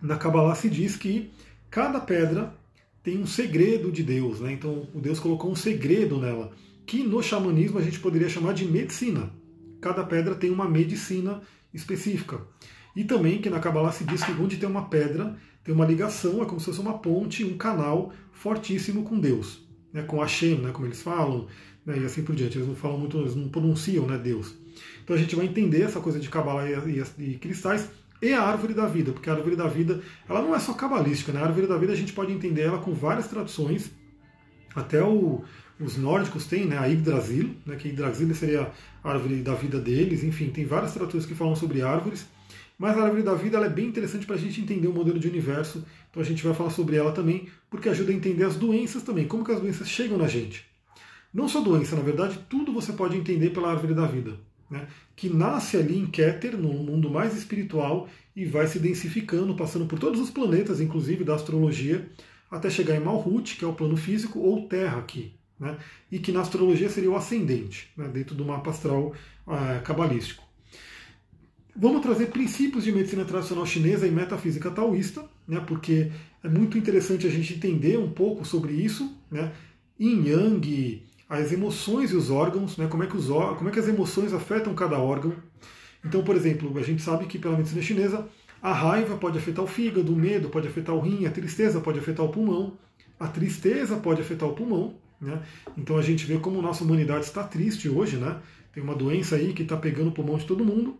[0.00, 1.30] na Kabbalah se diz que
[1.70, 2.54] cada pedra
[3.02, 4.40] tem um segredo de Deus.
[4.40, 4.52] Né?
[4.52, 6.52] Então o Deus colocou um segredo nela,
[6.88, 9.30] que no xamanismo a gente poderia chamar de medicina.
[9.78, 12.40] Cada pedra tem uma medicina específica.
[12.96, 16.42] E também que na Kabbalah se diz que onde tem uma pedra, tem uma ligação,
[16.42, 20.70] é como se fosse uma ponte, um canal fortíssimo com Deus, né, com Hashem, né,
[20.72, 21.46] como eles falam,
[21.84, 22.56] né, e assim por diante.
[22.56, 24.54] Eles não falam muito, eles não pronunciam né, Deus.
[25.04, 27.90] Então a gente vai entender essa coisa de Kabbalah e, e, e cristais
[28.22, 31.32] e a árvore da vida, porque a árvore da vida ela não é só cabalística,
[31.32, 31.40] né?
[31.40, 33.90] a árvore da vida a gente pode entender ela com várias traduções,
[34.74, 35.44] até o,
[35.80, 38.70] os nórdicos têm né, a Yggdrasil, né, que Yggdrasil seria
[39.02, 42.26] a árvore da vida deles, enfim, tem várias traduções que falam sobre árvores.
[42.78, 45.26] Mas a árvore da vida é bem interessante para a gente entender o modelo de
[45.26, 49.02] universo, então a gente vai falar sobre ela também, porque ajuda a entender as doenças
[49.02, 50.64] também, como que as doenças chegam na gente.
[51.34, 54.34] Não só doença, na verdade, tudo você pode entender pela árvore da vida,
[54.70, 54.86] né?
[55.16, 59.98] que nasce ali em Keter, no mundo mais espiritual, e vai se densificando, passando por
[59.98, 62.08] todos os planetas, inclusive da astrologia,
[62.48, 65.76] até chegar em Malhut, que é o plano físico, ou Terra aqui, né?
[66.10, 68.08] e que na astrologia seria o ascendente, né?
[68.08, 69.14] dentro do mapa astral
[69.46, 70.48] uh, cabalístico.
[71.80, 76.10] Vamos trazer princípios de medicina tradicional chinesa e metafísica taoísta, né, porque
[76.42, 79.52] é muito interessante a gente entender um pouco sobre isso, né,
[79.96, 83.78] yin yang, as emoções e os órgãos, né, como, é que os, como é que
[83.78, 85.32] as emoções afetam cada órgão.
[86.04, 88.26] Então, por exemplo, a gente sabe que pela medicina chinesa
[88.60, 92.00] a raiva pode afetar o fígado, o medo pode afetar o rim, a tristeza pode
[92.00, 92.76] afetar o pulmão,
[93.20, 94.96] a tristeza pode afetar o pulmão.
[95.20, 95.42] Né?
[95.76, 98.38] Então a gente vê como nossa humanidade está triste hoje, né?
[98.72, 100.96] Tem uma doença aí que está pegando o pulmão de todo mundo.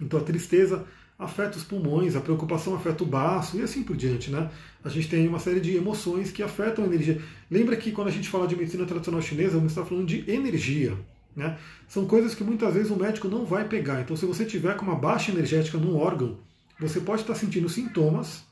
[0.00, 0.86] Então a tristeza
[1.18, 4.50] afeta os pulmões, a preocupação afeta o baço e assim por diante, né?
[4.82, 7.20] A gente tem uma série de emoções que afetam a energia.
[7.50, 10.96] Lembra que quando a gente fala de medicina tradicional chinesa, vamos estar falando de energia,
[11.36, 11.58] né?
[11.86, 14.00] São coisas que muitas vezes o médico não vai pegar.
[14.00, 16.38] Então, se você tiver com uma baixa energética num órgão,
[16.78, 18.42] você pode estar sentindo sintomas,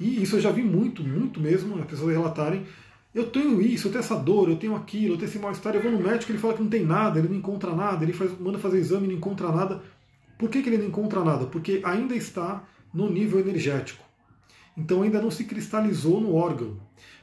[0.00, 2.64] e isso eu já vi muito, muito mesmo, as pessoas relatarem.
[3.14, 5.74] Eu tenho isso, eu tenho essa dor, eu tenho aquilo, eu tenho esse mal-estar.
[5.74, 8.12] Eu vou no médico, ele fala que não tem nada, ele não encontra nada, ele
[8.12, 9.82] faz, manda fazer exame e não encontra nada.
[10.38, 11.46] Por que, que ele não encontra nada?
[11.46, 14.04] Porque ainda está no nível energético.
[14.76, 16.78] Então ainda não se cristalizou no órgão.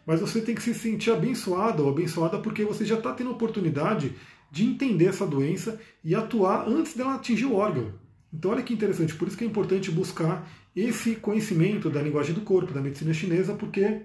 [0.05, 3.33] Mas você tem que se sentir abençoado ou abençoada porque você já está tendo a
[3.33, 4.13] oportunidade
[4.51, 7.93] de entender essa doença e atuar antes dela atingir o órgão.
[8.33, 12.41] Então olha que interessante, por isso que é importante buscar esse conhecimento da linguagem do
[12.41, 14.01] corpo, da medicina chinesa, porque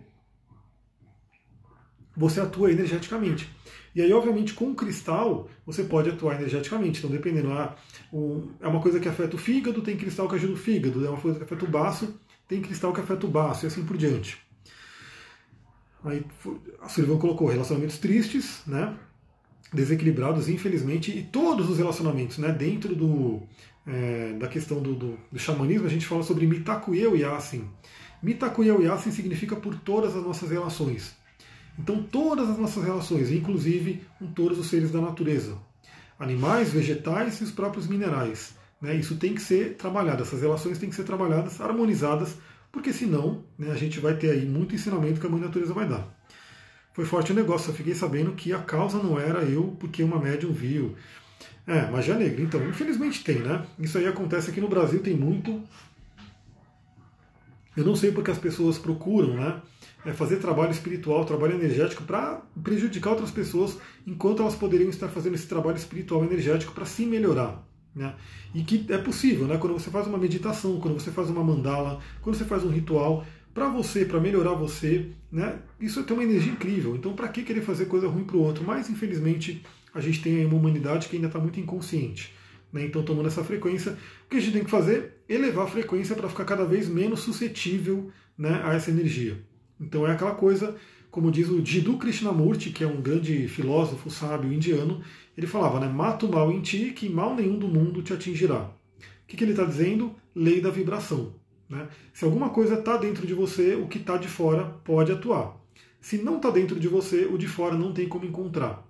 [2.17, 3.51] você atua energeticamente.
[3.95, 6.99] E aí, obviamente, com o cristal, você pode atuar energeticamente.
[6.99, 7.75] Então, dependendo, ah,
[8.13, 11.11] um, é uma coisa que afeta o fígado, tem cristal que ajuda o fígado, é
[11.11, 12.15] uma coisa que afeta o baço,
[12.47, 14.39] tem cristal que afeta o baço, e assim por diante.
[16.05, 16.25] Aí
[16.81, 18.97] a Sullivan colocou relacionamentos tristes, né?
[19.73, 22.51] desequilibrados, infelizmente, e todos os relacionamentos, né?
[22.53, 23.43] dentro do,
[23.87, 27.69] é, da questão do, do, do, xamanismo, a gente fala sobre Mitakuye Yasin.
[28.23, 31.15] Mitakuye Yasin significa por todas as nossas relações.
[31.79, 35.57] Então, todas as nossas relações, inclusive com todos os seres da natureza,
[36.19, 38.55] animais, vegetais e os próprios minerais.
[38.81, 38.95] Né?
[38.95, 42.37] Isso tem que ser trabalhado, essas relações têm que ser trabalhadas, harmonizadas,
[42.71, 45.89] porque senão né, a gente vai ter aí muito ensinamento que a mãe natureza vai
[45.89, 46.07] dar.
[46.93, 50.19] Foi forte o negócio, eu fiquei sabendo que a causa não era eu, porque uma
[50.19, 50.97] médium viu.
[51.67, 52.43] É, magia negra.
[52.43, 53.65] Então, infelizmente tem, né?
[53.79, 55.63] Isso aí acontece aqui no Brasil, tem muito.
[57.77, 59.61] Eu não sei porque as pessoas procuram, né?
[60.05, 65.35] É fazer trabalho espiritual, trabalho energético para prejudicar outras pessoas, enquanto elas poderiam estar fazendo
[65.35, 67.67] esse trabalho espiritual energético para se melhorar.
[67.95, 68.15] Né?
[68.55, 69.59] E que é possível, né?
[69.59, 73.27] quando você faz uma meditação, quando você faz uma mandala, quando você faz um ritual,
[73.53, 75.59] para você, para melhorar você, né?
[75.81, 76.95] isso tem uma energia incrível.
[76.95, 78.65] Então, para que querer fazer coisa ruim para o outro?
[78.65, 82.33] Mas, infelizmente, a gente tem uma humanidade que ainda está muito inconsciente.
[82.73, 82.85] Né?
[82.85, 83.93] Então, tomando essa frequência,
[84.27, 85.23] o que a gente tem que fazer?
[85.29, 89.39] Elevar a frequência para ficar cada vez menos suscetível né, a essa energia.
[89.81, 90.77] Então, é aquela coisa,
[91.11, 95.03] como diz o Jiddu Krishnamurti, que é um grande filósofo sábio indiano,
[95.37, 98.65] ele falava, né, mata o mal em ti, que mal nenhum do mundo te atingirá.
[98.65, 100.15] O que, que ele está dizendo?
[100.35, 101.35] Lei da vibração.
[101.69, 101.89] Né?
[102.13, 105.57] Se alguma coisa está dentro de você, o que está de fora pode atuar.
[106.01, 108.87] Se não está dentro de você, o de fora não tem como encontrar.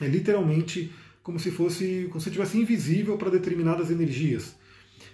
[0.00, 4.56] É literalmente como se fosse, como se estivesse invisível para determinadas energias.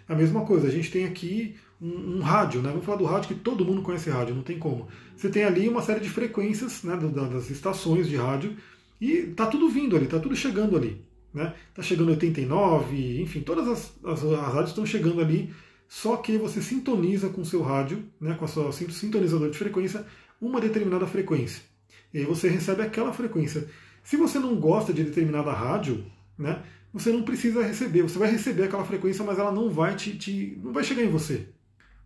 [0.08, 2.70] A mesma coisa, a gente tem aqui um, um, rádio, né?
[2.70, 4.88] Vamos falar do rádio que todo mundo conhece rádio, não tem como.
[5.16, 8.56] Você tem ali uma série de frequências né, das estações de rádio
[9.00, 11.04] e tá tudo vindo ali, tá tudo chegando ali.
[11.32, 11.54] Né?
[11.74, 15.54] Tá chegando 89, enfim, todas as, as, as rádios estão chegando ali,
[15.88, 20.04] só que você sintoniza com o seu rádio, né, com a sua sintonizador de frequência,
[20.40, 21.62] uma determinada frequência.
[22.12, 23.68] E aí você recebe aquela frequência.
[24.02, 26.04] Se você não gosta de determinada rádio,
[26.36, 26.62] né,
[26.92, 28.02] você não precisa receber.
[28.02, 31.10] Você vai receber aquela frequência, mas ela não vai te, te não vai chegar em
[31.10, 31.48] você,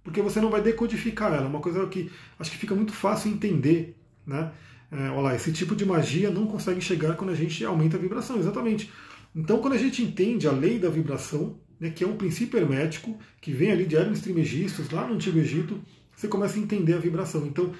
[0.04, 1.48] porque você não vai decodificar ela.
[1.48, 3.96] Uma coisa que acho que fica muito fácil entender,
[4.26, 4.52] né?
[4.92, 8.00] É, olha lá, esse tipo de magia não consegue chegar quando a gente aumenta a
[8.00, 8.92] vibração, exatamente.
[9.34, 13.18] Então, quando a gente entende a lei da vibração, né, que é um princípio hermético,
[13.40, 15.80] que vem ali de Hermes Trismegistus, lá no Antigo Egito,
[16.14, 17.44] você começa a entender a vibração.
[17.44, 17.72] Então,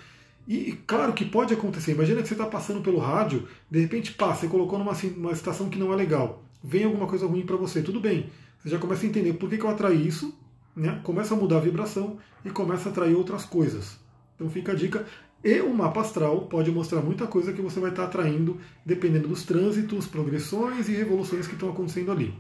[0.48, 1.92] e claro que pode acontecer.
[1.92, 5.68] Imagina que você está passando pelo rádio, de repente passa, você colocou numa uma estação
[5.68, 6.42] que não é legal.
[6.62, 8.30] Vem alguma coisa ruim para você, tudo bem.
[8.58, 10.36] Você já começa a entender por que, que eu atraí isso,
[10.76, 11.00] né?
[11.02, 13.98] começa a mudar a vibração e começa a atrair outras coisas.
[14.34, 15.06] Então fica a dica.
[15.42, 19.44] E o mapa astral pode mostrar muita coisa que você vai estar atraindo, dependendo dos
[19.44, 22.34] trânsitos, progressões e revoluções que estão acontecendo ali.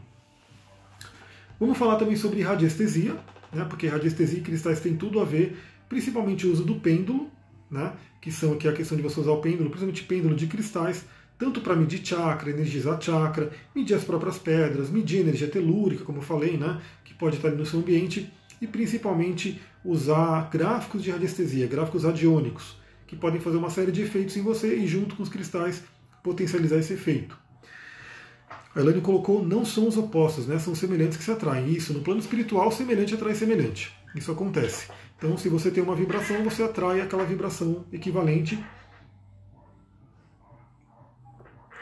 [1.60, 3.16] Vamos falar também sobre radiestesia,
[3.52, 5.56] né, porque radiestesia e cristais têm tudo a ver,
[5.88, 7.30] principalmente o uso do pêndulo,
[7.70, 11.04] né, que são aqui a questão de você usar o pêndulo, principalmente pêndulo de cristais,
[11.38, 16.22] tanto para medir chakra, energizar chakra, medir as próprias pedras, medir energia telúrica, como eu
[16.22, 22.04] falei, né, que pode estar no seu ambiente, e principalmente usar gráficos de radiestesia, gráficos
[22.04, 22.76] radiônicos,
[23.06, 25.82] que podem fazer uma série de efeitos em você e, junto com os cristais,
[26.22, 27.36] potencializar esse efeito.
[28.74, 30.58] A Elaine colocou, não são os opostos, né?
[30.58, 31.70] são semelhantes que se atraem.
[31.70, 33.94] Isso, no plano espiritual, semelhante atrai semelhante.
[34.16, 34.88] Isso acontece.
[35.16, 38.58] Então, se você tem uma vibração, você atrai aquela vibração equivalente.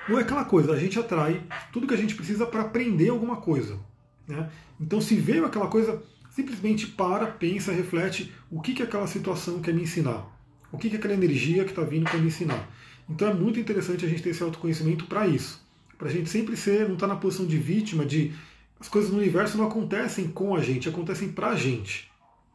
[0.08, 1.42] Ou é aquela coisa, a gente atrai
[1.72, 3.78] tudo que a gente precisa para aprender alguma coisa.
[4.26, 4.50] Né?
[4.80, 9.74] Então, se veio aquela coisa, simplesmente para, pensa, reflete o que, que aquela situação quer
[9.74, 10.26] me ensinar.
[10.72, 12.68] O que, que aquela energia que está vindo quer me ensinar.
[13.08, 15.60] Então é muito interessante a gente ter esse autoconhecimento para isso.
[15.98, 18.32] Para a gente sempre ser, não estar tá na posição de vítima, de
[18.80, 22.10] as coisas no universo não acontecem com a gente, acontecem para a gente.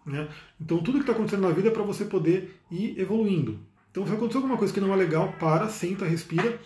[0.06, 0.28] Né?
[0.60, 3.60] Então tudo que está acontecendo na vida é para você poder ir evoluindo.
[3.92, 6.60] Então se acontecer alguma coisa que não é legal, para, senta, respira.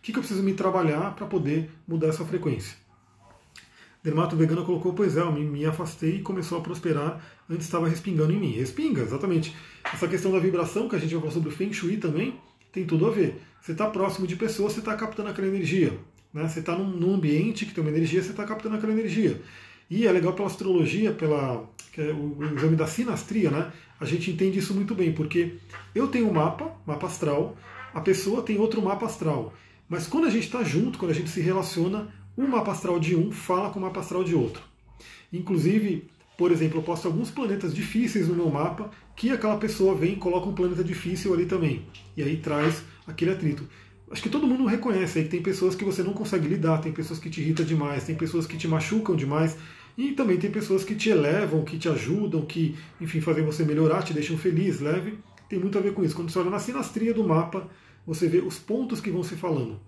[0.00, 2.74] O que, que eu preciso me trabalhar para poder mudar essa frequência?
[4.02, 7.86] Dermato Vegano colocou, pois é, eu me, me afastei e começou a prosperar, antes estava
[7.86, 8.52] respingando em mim.
[8.52, 9.54] Respinga, exatamente.
[9.84, 12.40] Essa questão da vibração, que a gente vai falar sobre o Feng Shui também,
[12.72, 13.42] tem tudo a ver.
[13.60, 15.92] Você está próximo de pessoas, você está captando aquela energia.
[16.32, 16.48] Né?
[16.48, 19.38] Você está num, num, ambiente que tem uma energia, você está captando aquela energia.
[19.90, 23.70] E é legal pela astrologia, pela é o, o exame da sinastria, né?
[23.98, 25.56] a gente entende isso muito bem, porque
[25.94, 27.56] eu tenho um mapa, mapa astral,
[27.92, 29.52] a pessoa tem outro mapa astral.
[29.90, 32.06] Mas quando a gente está junto, quando a gente se relaciona,
[32.38, 34.62] um mapa astral de um fala com o mapa astral de outro.
[35.32, 40.12] Inclusive, por exemplo, eu posto alguns planetas difíceis no meu mapa, que aquela pessoa vem
[40.12, 41.82] e coloca um planeta difícil ali também.
[42.16, 43.64] E aí traz aquele atrito.
[44.08, 46.92] Acho que todo mundo reconhece aí que tem pessoas que você não consegue lidar, tem
[46.92, 49.56] pessoas que te irritam demais, tem pessoas que te machucam demais,
[49.98, 54.02] e também tem pessoas que te elevam, que te ajudam, que, enfim, fazem você melhorar,
[54.02, 55.18] te deixam feliz, leve.
[55.48, 56.14] Tem muito a ver com isso.
[56.14, 57.68] Quando você olha na sinastria do mapa,
[58.06, 59.78] você vê os pontos que vão se falando.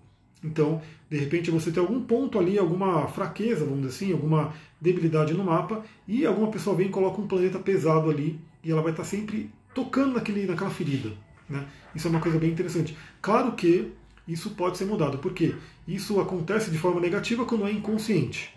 [0.43, 5.33] Então, de repente, você tem algum ponto ali, alguma fraqueza, vamos dizer assim, alguma debilidade
[5.33, 8.91] no mapa, e alguma pessoa vem e coloca um planeta pesado ali, e ela vai
[8.91, 11.11] estar sempre tocando naquele, naquela ferida.
[11.49, 11.65] Né?
[11.95, 12.97] Isso é uma coisa bem interessante.
[13.21, 13.91] Claro que
[14.27, 15.55] isso pode ser mudado, porque
[15.87, 18.53] isso acontece de forma negativa quando é inconsciente.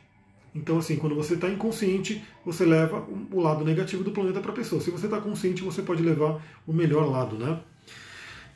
[0.55, 4.55] Então, assim, quando você está inconsciente, você leva o lado negativo do planeta para a
[4.55, 4.81] pessoa.
[4.81, 7.61] Se você está consciente, você pode levar o melhor lado, né?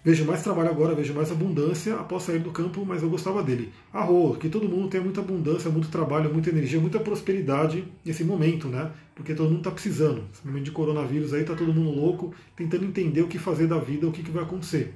[0.03, 3.70] Vejo mais trabalho agora, vejo mais abundância após sair do campo, mas eu gostava dele.
[3.92, 8.66] Arroz, que todo mundo tenha muita abundância, muito trabalho, muita energia, muita prosperidade nesse momento,
[8.66, 8.90] né?
[9.14, 10.24] Porque todo mundo está precisando.
[10.32, 13.78] Esse momento de coronavírus aí, está todo mundo louco, tentando entender o que fazer da
[13.78, 14.94] vida, o que, que vai acontecer.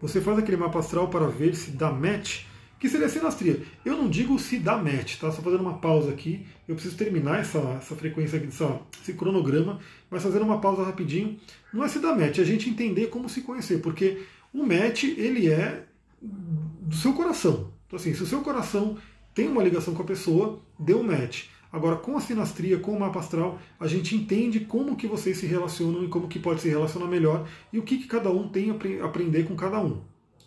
[0.00, 2.44] Você faz aquele mapa astral para ver se dá match
[2.80, 3.62] que seria a sinastria.
[3.84, 5.30] Eu não digo se dá match, tá?
[5.30, 6.46] Só fazendo uma pausa aqui.
[6.66, 9.78] Eu preciso terminar essa, essa frequência aqui, essa, esse cronograma,
[10.10, 11.38] mas fazendo uma pausa rapidinho.
[11.72, 14.22] Não é se dá match, é a gente entender como se conhecer, porque
[14.52, 15.84] o match, ele é
[16.20, 17.70] do seu coração.
[17.86, 18.96] Então, assim, se o seu coração
[19.34, 21.48] tem uma ligação com a pessoa, deu match.
[21.70, 25.46] Agora, com a sinastria, com o mapa astral, a gente entende como que vocês se
[25.46, 28.70] relacionam e como que pode se relacionar melhor e o que, que cada um tem
[28.70, 30.00] a aprender com cada um.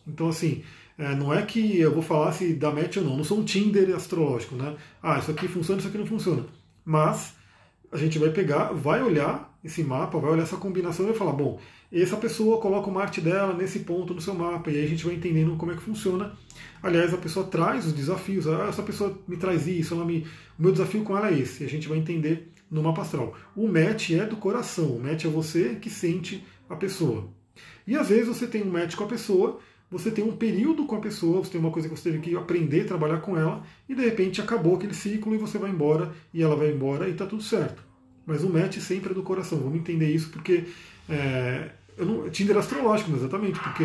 [0.06, 0.64] Então, assim,
[0.98, 3.18] é, não é que eu vou falar se dá match ou não.
[3.18, 4.76] Não sou um Tinder astrológico, né?
[5.02, 6.46] Ah, isso aqui funciona, isso aqui não funciona.
[6.86, 7.34] Mas
[7.92, 11.32] a gente vai pegar, vai olhar esse mapa, vai olhar essa combinação e vai falar,
[11.32, 11.60] bom,
[11.92, 15.06] essa pessoa coloca uma arte dela nesse ponto no seu mapa, e aí a gente
[15.06, 16.34] vai entendendo como é que funciona.
[16.82, 20.28] Aliás, a pessoa traz os desafios, ah, essa pessoa me traz isso, ela me...
[20.58, 23.36] o meu desafio com ela é esse, e a gente vai entender no mapa astral.
[23.56, 27.30] O match é do coração, o match é você que sente a pessoa.
[27.86, 29.60] E às vezes você tem um match com a pessoa
[29.94, 32.36] você tem um período com a pessoa, você tem uma coisa que você teve que
[32.36, 36.42] aprender trabalhar com ela, e de repente acabou aquele ciclo e você vai embora, e
[36.42, 37.84] ela vai embora e está tudo certo.
[38.26, 40.64] Mas o match sempre é do coração, vamos entender isso, porque
[41.08, 43.84] é, eu não, Tinder astrológico, exatamente, porque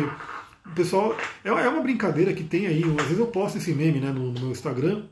[0.65, 1.15] o pessoal.
[1.43, 4.31] É, é uma brincadeira que tem aí, às vezes eu posto esse meme né, no,
[4.31, 5.05] no meu Instagram,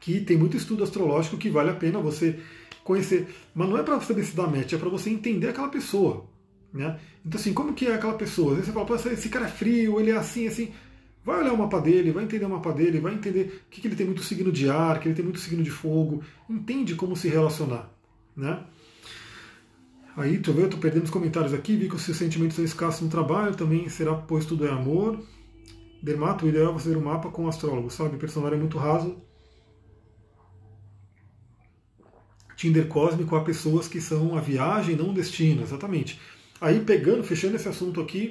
[0.00, 2.38] que tem muito estudo astrológico que vale a pena você
[2.84, 3.28] conhecer.
[3.54, 6.29] Mas não é para saber se dá match, é para você entender aquela pessoa.
[6.72, 6.98] Né?
[7.24, 8.52] Então, assim, como que é aquela pessoa?
[8.52, 10.72] Às vezes você fala, esse cara é frio, ele é assim, assim.
[11.24, 13.96] Vai olhar o mapa dele, vai entender o mapa dele, vai entender que, que ele
[13.96, 16.22] tem muito signo de ar, que ele tem muito signo de fogo.
[16.48, 17.92] Entende como se relacionar.
[18.34, 18.64] Né?
[20.16, 23.02] Aí, tu eu estou perdendo os comentários aqui, vi que os seus sentimentos são escassos
[23.02, 25.22] no trabalho, também será pois tudo é amor.
[26.02, 28.16] Dermato, o ideal é fazer um mapa com um astrólogo, sabe?
[28.16, 29.20] O personagem é muito raso.
[32.56, 36.20] Tinder cósmico há pessoas que são a viagem, não o destino, exatamente.
[36.60, 38.30] Aí, pegando, fechando esse assunto aqui,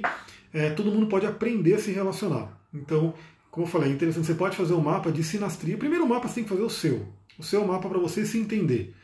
[0.52, 2.60] é, todo mundo pode aprender a se relacionar.
[2.72, 3.14] Então,
[3.50, 5.76] como eu falei, é interessante, você pode fazer um mapa de sinastria.
[5.76, 7.06] Primeiro o mapa você tem que fazer o seu.
[7.38, 8.94] O seu mapa para você se entender.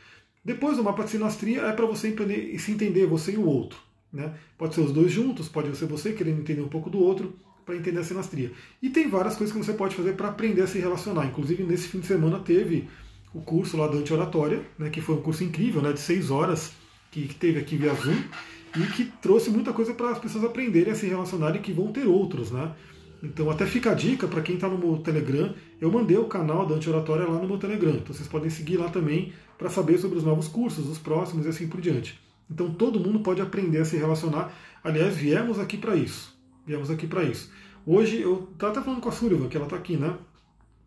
[0.43, 3.79] Depois o mapa de sinastria é para você entender, se entender, você e o outro.
[4.13, 4.33] Né?
[4.57, 7.75] Pode ser os dois juntos, pode ser você querendo entender um pouco do outro para
[7.75, 8.53] entender a sinastria.
[8.81, 11.25] E tem várias coisas que você pode fazer para aprender a se relacionar.
[11.25, 12.87] Inclusive, nesse fim de semana teve
[13.33, 16.71] o curso lá da anti-oratória, né, que foi um curso incrível, né, de seis horas,
[17.11, 18.15] que, que teve aqui via Zoom
[18.77, 21.91] e que trouxe muita coisa para as pessoas aprenderem a se relacionar e que vão
[21.91, 22.73] ter outros, né?
[23.23, 26.65] Então até fica a dica para quem está no meu Telegram, eu mandei o canal
[26.65, 30.17] da Anti-Oratória lá no meu Telegram, então vocês podem seguir lá também para saber sobre
[30.19, 32.19] os novos cursos, os próximos e assim por diante.
[32.49, 34.53] Então todo mundo pode aprender a se relacionar.
[34.83, 36.37] Aliás, viemos aqui para isso.
[36.65, 37.51] Viemos aqui para isso.
[37.85, 40.15] Hoje eu estava até falando com a Sullivan, que ela está aqui, né?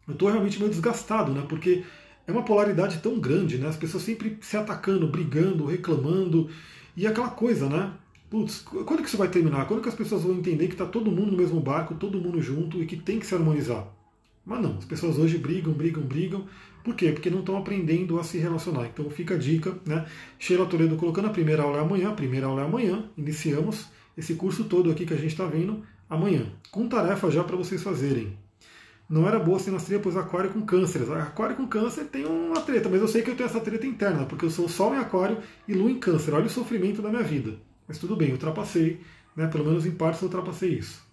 [0.06, 1.44] Eu estou realmente meio desgastado, né?
[1.48, 1.82] Porque
[2.26, 3.68] é uma polaridade tão grande, né?
[3.68, 6.48] As pessoas sempre se atacando, brigando, reclamando.
[6.96, 7.92] E aquela coisa, né?
[8.28, 9.66] Putz, quando que isso vai terminar?
[9.66, 12.40] Quando que as pessoas vão entender que está todo mundo no mesmo barco, todo mundo
[12.40, 13.88] junto e que tem que se harmonizar?
[14.46, 16.46] Mas não, as pessoas hoje brigam, brigam, brigam.
[16.82, 17.12] Por quê?
[17.12, 18.86] Porque não estão aprendendo a se relacionar.
[18.86, 20.06] Então fica a dica, né?
[20.38, 23.04] Sheila Toledo colocando a primeira aula é amanhã, a primeira aula é amanhã.
[23.18, 23.86] Iniciamos
[24.16, 26.46] esse curso todo aqui que a gente está vendo amanhã.
[26.70, 28.36] Com tarefa já para vocês fazerem.
[29.10, 31.02] Não era boa sinastria, pois aquário com câncer.
[31.10, 34.24] Aquário com câncer tem uma treta, mas eu sei que eu tenho essa treta interna,
[34.24, 36.32] porque eu sou sol em aquário e lua em câncer.
[36.32, 37.58] Olha o sofrimento da minha vida.
[37.88, 39.00] Mas tudo bem, ultrapassei,
[39.34, 39.48] né?
[39.48, 41.04] pelo menos em parte eu ultrapassei isso.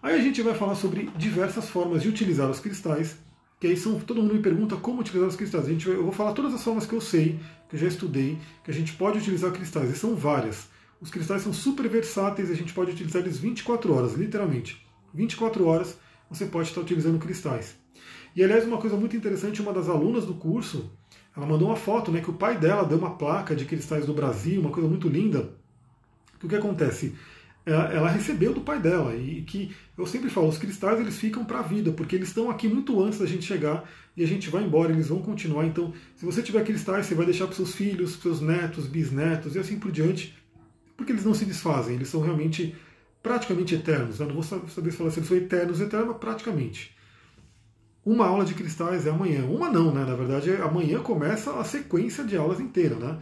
[0.00, 3.16] Aí a gente vai falar sobre diversas formas de utilizar os cristais,
[3.58, 5.66] que aí são, todo mundo me pergunta como utilizar os cristais.
[5.66, 8.38] A gente eu vou falar todas as formas que eu sei, que eu já estudei,
[8.62, 10.68] que a gente pode utilizar cristais, e são várias.
[11.00, 14.86] Os cristais são super versáteis, a gente pode utilizar eles 24 horas, literalmente.
[15.12, 15.98] 24 horas
[16.30, 17.76] você pode estar utilizando cristais.
[18.34, 20.90] E aliás, uma coisa muito interessante, uma das alunas do curso,
[21.36, 24.12] ela mandou uma foto, né, que o pai dela deu uma placa de cristais do
[24.12, 25.50] Brasil, uma coisa muito linda.
[26.42, 27.14] O que acontece?
[27.68, 31.58] ela recebeu do pai dela e que eu sempre falo, os cristais eles ficam para
[31.58, 34.64] a vida, porque eles estão aqui muito antes da gente chegar e a gente vai
[34.64, 35.66] embora, eles vão continuar.
[35.66, 39.54] Então, se você tiver cristais, você vai deixar para seus filhos, para seus netos, bisnetos
[39.54, 40.34] e assim por diante,
[40.96, 42.74] porque eles não se desfazem, eles são realmente
[43.28, 44.18] praticamente eternos.
[44.18, 44.26] Né?
[44.26, 46.96] Não vou saber falar se eles são eternos, eternos, mas praticamente.
[48.04, 49.44] Uma aula de cristais é amanhã.
[49.44, 50.02] Uma não, né?
[50.02, 53.18] Na verdade, amanhã começa a sequência de aulas inteira, né?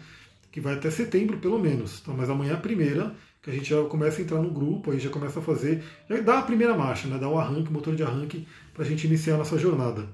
[0.53, 1.99] Que vai até setembro, pelo menos.
[2.01, 4.93] Então, mas amanhã é a primeira, que a gente já começa a entrar no grupo,
[4.93, 7.19] aí já começa a fazer, já dá a primeira marcha, né?
[7.19, 10.07] Dá o arranque, o motor de arranque, para a gente iniciar a nossa jornada.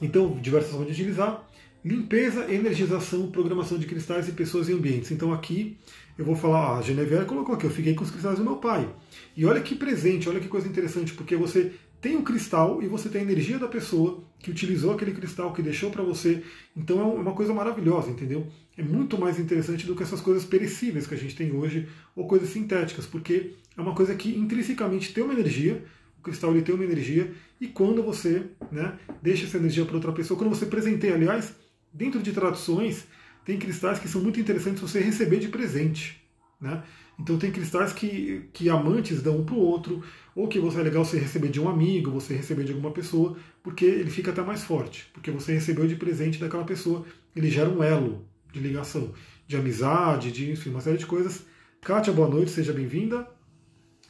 [0.00, 1.45] Então, diversas formas de utilizar.
[1.86, 5.12] Limpeza, energização, programação de cristais e pessoas e ambientes.
[5.12, 5.78] Então aqui
[6.18, 8.92] eu vou falar, a Genevieve colocou aqui, eu fiquei com os cristais do meu pai.
[9.36, 11.70] E olha que presente, olha que coisa interessante, porque você
[12.00, 15.52] tem o um cristal e você tem a energia da pessoa que utilizou aquele cristal,
[15.52, 16.42] que deixou para você.
[16.76, 18.48] Então é uma coisa maravilhosa, entendeu?
[18.76, 22.26] É muito mais interessante do que essas coisas perecíveis que a gente tem hoje, ou
[22.26, 25.84] coisas sintéticas, porque é uma coisa que intrinsecamente tem uma energia,
[26.18, 27.30] o cristal ele tem uma energia,
[27.60, 31.54] e quando você né, deixa essa energia para outra pessoa, quando você presenteia, aliás,
[31.96, 33.06] Dentro de traduções,
[33.42, 36.22] tem cristais que são muito interessantes você receber de presente.
[36.60, 36.82] Né?
[37.18, 40.02] Então tem cristais que, que amantes dão um para o outro,
[40.34, 43.38] ou que você é legal você receber de um amigo, você receber de alguma pessoa,
[43.62, 47.70] porque ele fica até mais forte, porque você recebeu de presente daquela pessoa, ele gera
[47.70, 49.14] um elo de ligação,
[49.46, 51.46] de amizade, de enfim, uma série de coisas.
[51.80, 53.26] Kátia, boa noite, seja bem-vinda.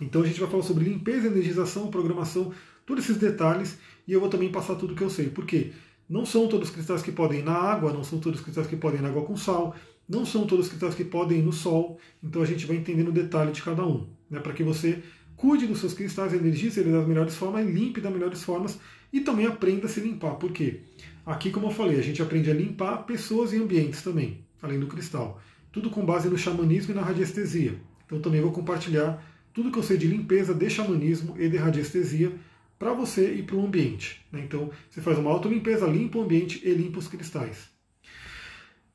[0.00, 2.52] Então a gente vai falar sobre limpeza, energização, programação,
[2.84, 3.78] todos esses detalhes,
[4.08, 5.28] e eu vou também passar tudo que eu sei.
[5.30, 5.72] Por quê?
[6.08, 8.66] Não são todos os cristais que podem ir na água, não são todos os cristais
[8.66, 9.74] que podem ir na água com sal,
[10.08, 11.98] não são todos os cristais que podem ir no sol.
[12.22, 15.02] Então a gente vai entendendo o detalhe de cada um, né, para que você
[15.36, 18.78] cuide dos seus cristais, energize eles das melhores formas, limpe das melhores formas
[19.12, 20.36] e também aprenda a se limpar.
[20.36, 20.80] Por quê?
[21.24, 24.86] Aqui, como eu falei, a gente aprende a limpar pessoas e ambientes também, além do
[24.86, 25.40] cristal.
[25.72, 27.74] Tudo com base no xamanismo e na radiestesia.
[28.06, 32.32] Então também vou compartilhar tudo que eu sei de limpeza, de xamanismo e de radiestesia
[32.78, 34.24] para você e para o ambiente.
[34.30, 34.42] Né?
[34.44, 37.68] Então, você faz uma auto-limpeza, limpa o ambiente e limpa os cristais.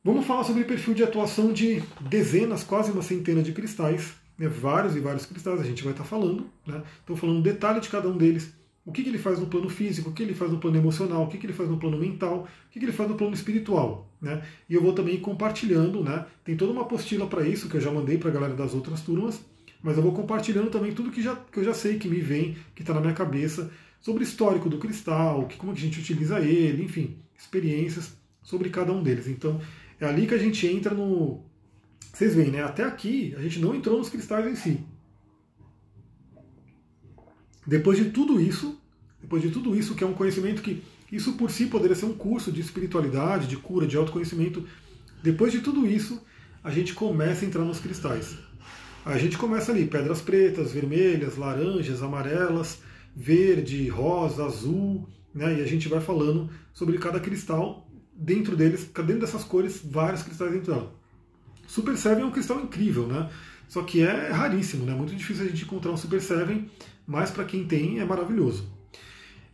[0.04, 4.48] Vamos falar sobre perfil de atuação de dezenas, quase uma centena de cristais, né?
[4.48, 6.50] vários e vários cristais a gente vai estar tá falando.
[6.66, 6.82] Né?
[7.00, 8.54] Estou falando detalhe de cada um deles,
[8.84, 11.24] o que, que, ele faz no plano físico, o que ele faz no plano emocional,
[11.24, 13.36] o que, que ele faz no plano mental, o que, que ele faz no plano
[13.36, 14.12] espiritual.
[14.20, 14.42] Né?
[14.68, 16.26] E eu vou também compartilhando, né?
[16.44, 19.02] tem toda uma apostila para isso que eu já mandei para a galera das outras
[19.02, 19.40] turmas,
[19.82, 22.56] mas eu vou compartilhando também tudo que, já, que eu já sei, que me vem,
[22.76, 26.00] que está na minha cabeça, sobre o histórico do cristal, que, como que a gente
[26.00, 29.28] utiliza ele, enfim, experiências sobre cada um deles.
[29.28, 29.60] Então,
[30.00, 31.44] é ali que a gente entra no.
[32.14, 32.64] Vocês veem, né?
[32.64, 34.84] Até aqui a gente não entrou nos cristais em si.
[37.66, 38.80] Depois de tudo isso,
[39.22, 42.14] depois de tudo isso, que é um conhecimento que isso por si poderia ser um
[42.14, 44.68] curso de espiritualidade, de cura, de autoconhecimento.
[45.22, 46.22] Depois de tudo isso,
[46.64, 48.38] a gente começa a entrar nos cristais.
[49.04, 52.80] A gente começa ali, pedras pretas, vermelhas, laranjas, amarelas,
[53.16, 55.60] verde, rosa, azul, né?
[55.60, 60.54] E a gente vai falando sobre cada cristal, dentro deles, dentro dessas cores, vários cristais
[60.54, 60.92] entrando.
[61.68, 63.28] Super Seven é um cristal incrível, né?
[63.68, 64.94] Só que é raríssimo, né?
[64.94, 66.70] Muito difícil a gente encontrar um Super Seven,
[67.08, 68.70] mas para quem tem é maravilhoso.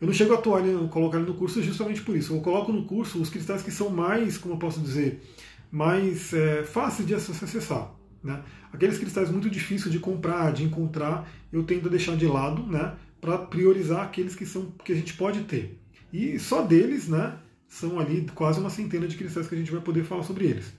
[0.01, 2.33] Eu não chego a atuar, colocar ele no curso justamente por isso.
[2.33, 5.23] Eu coloco no curso os cristais que são mais, como eu posso dizer,
[5.71, 7.96] mais é, fáceis de acessar.
[8.27, 8.43] Né?
[8.73, 12.93] Aqueles cristais muito difíceis de comprar, de encontrar, eu tento deixar de lado, né?
[13.21, 15.79] Para priorizar aqueles que são que a gente pode ter.
[16.11, 17.37] E só deles, né?
[17.69, 20.73] São ali quase uma centena de cristais que a gente vai poder falar sobre eles.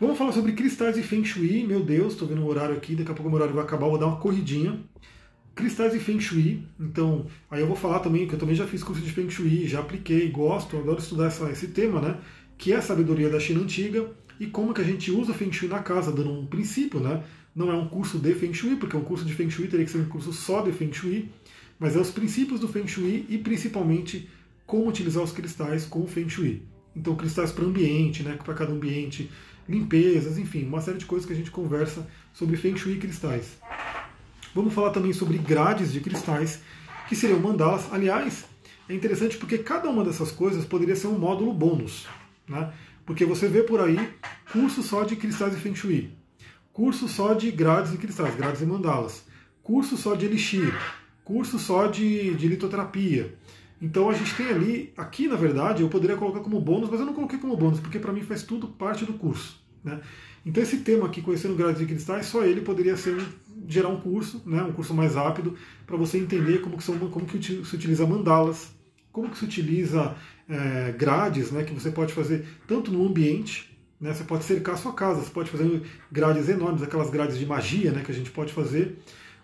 [0.00, 1.64] Vamos falar sobre cristais e Feng Shui.
[1.64, 3.98] Meu Deus, estou vendo o horário aqui, daqui a pouco o horário vai acabar, vou
[3.98, 4.80] dar uma corridinha.
[5.54, 6.64] Cristais e Feng Shui.
[6.78, 9.66] Então, aí eu vou falar também, que eu também já fiz curso de Feng Shui,
[9.66, 12.18] já apliquei, gosto, adoro estudar essa, esse tema, né?
[12.56, 14.08] Que é a sabedoria da China antiga
[14.38, 17.22] e como que a gente usa Feng Shui na casa, dando um princípio, né?
[17.54, 19.90] Não é um curso de Feng Shui, porque um curso de Feng Shui teria que
[19.90, 21.28] ser um curso só de Feng Shui,
[21.78, 24.28] mas é os princípios do Feng Shui e principalmente
[24.66, 26.62] como utilizar os cristais com o Feng Shui.
[26.94, 29.30] Então, cristais para ambiente, né, para cada ambiente,
[29.68, 33.58] limpezas, enfim, uma série de coisas que a gente conversa sobre Feng Shui e cristais.
[34.54, 36.60] Vamos falar também sobre grades de cristais,
[37.08, 37.92] que seriam mandalas.
[37.92, 38.44] Aliás,
[38.88, 42.06] é interessante porque cada uma dessas coisas poderia ser um módulo bônus.
[42.48, 42.72] Né?
[43.08, 43.98] Porque você vê por aí
[44.52, 46.10] curso só de cristais e Feng Shui,
[46.74, 49.24] curso só de grades e cristais, grades e mandalas,
[49.62, 50.74] curso só de elixir,
[51.24, 53.34] curso só de, de litoterapia.
[53.80, 57.06] Então a gente tem ali, aqui na verdade, eu poderia colocar como bônus, mas eu
[57.06, 59.58] não coloquei como bônus, porque para mim faz tudo parte do curso.
[59.82, 60.02] Né?
[60.44, 63.16] Então esse tema aqui, conhecendo grades e cristais, só ele poderia ser
[63.66, 65.56] gerar um curso, né, um curso mais rápido,
[65.86, 68.70] para você entender como que, são, como que se utiliza mandalas,
[69.10, 70.14] como que se utiliza
[70.48, 73.68] é, grades, né, que você pode fazer tanto no ambiente,
[74.00, 74.14] Né?
[74.14, 77.90] Você pode cercar a sua casa, você pode fazer grades enormes, aquelas grades de magia
[77.90, 78.96] né, que a gente pode fazer.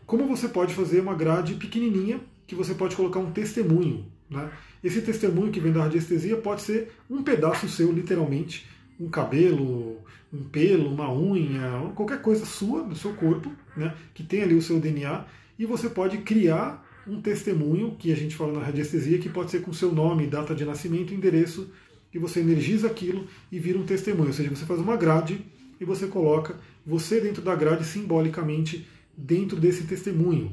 [0.07, 4.07] Como você pode fazer uma grade pequenininha que você pode colocar um testemunho.
[4.30, 4.50] Né?
[4.82, 8.66] Esse testemunho que vem da radiestesia pode ser um pedaço seu, literalmente,
[9.00, 9.98] um cabelo,
[10.32, 14.62] um pelo, uma unha, qualquer coisa sua, do seu corpo, né, que tem ali o
[14.62, 15.24] seu DNA,
[15.59, 19.62] e você pode criar um testemunho, que a gente fala na radiestesia, que pode ser
[19.62, 21.70] com seu nome, data de nascimento, endereço,
[22.12, 24.28] e você energiza aquilo e vira um testemunho.
[24.28, 25.44] Ou seja, você faz uma grade
[25.80, 28.86] e você coloca você dentro da grade simbolicamente
[29.16, 30.52] dentro desse testemunho.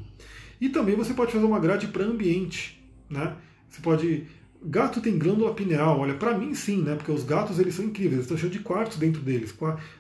[0.60, 3.36] E também você pode fazer uma grade para ambiente, né?
[3.70, 4.28] Você pode
[4.64, 6.96] Gato tem glândula pineal, olha, para mim sim, né?
[6.96, 9.56] Porque os gatos eles são incríveis, eles estão cheios de quartos dentro deles.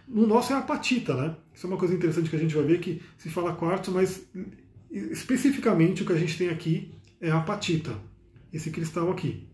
[0.08, 1.36] No nosso é apatita, né?
[1.52, 4.24] Isso é uma coisa interessante que a gente vai ver que se fala quartzo, mas
[4.92, 7.96] especificamente o que a gente tem aqui é a apatita,
[8.52, 9.48] esse cristal aqui.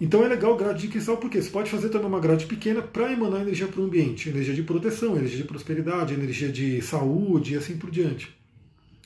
[0.00, 3.12] Então é legal grade de cristal porque você pode fazer também uma grade pequena para
[3.12, 7.56] emanar energia para o ambiente, energia de proteção, energia de prosperidade, energia de saúde e
[7.56, 8.36] assim por diante.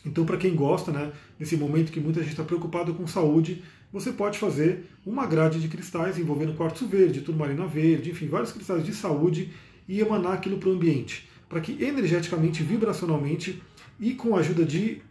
[0.05, 3.63] Então, para quem gosta, né, nesse momento que muita gente está preocupado com saúde,
[3.93, 8.85] você pode fazer uma grade de cristais envolvendo quartzo verde, turmalina verde, enfim, vários cristais
[8.85, 9.51] de saúde
[9.87, 13.63] e emanar aquilo para o ambiente, para que energeticamente, vibracionalmente
[14.01, 15.03] e com a ajuda de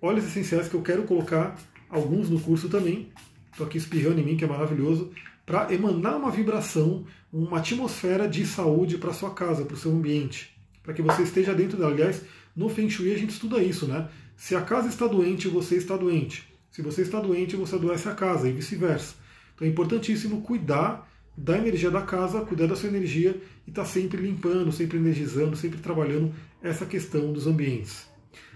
[0.00, 1.56] óleos essenciais que eu quero colocar
[1.88, 3.08] alguns no curso também,
[3.50, 5.10] estou aqui espirrando em mim que é maravilhoso,
[5.44, 10.56] para emanar uma vibração, uma atmosfera de saúde para sua casa, para o seu ambiente,
[10.82, 11.92] para que você esteja dentro dela.
[11.92, 12.22] Aliás,
[12.54, 14.08] no Feng Shui a gente estuda isso, né?
[14.36, 16.46] Se a casa está doente, você está doente.
[16.70, 19.14] Se você está doente, você adoece a casa e vice-versa.
[19.54, 23.88] Então é importantíssimo cuidar da energia da casa, cuidar da sua energia e estar tá
[23.88, 28.06] sempre limpando, sempre energizando, sempre trabalhando essa questão dos ambientes.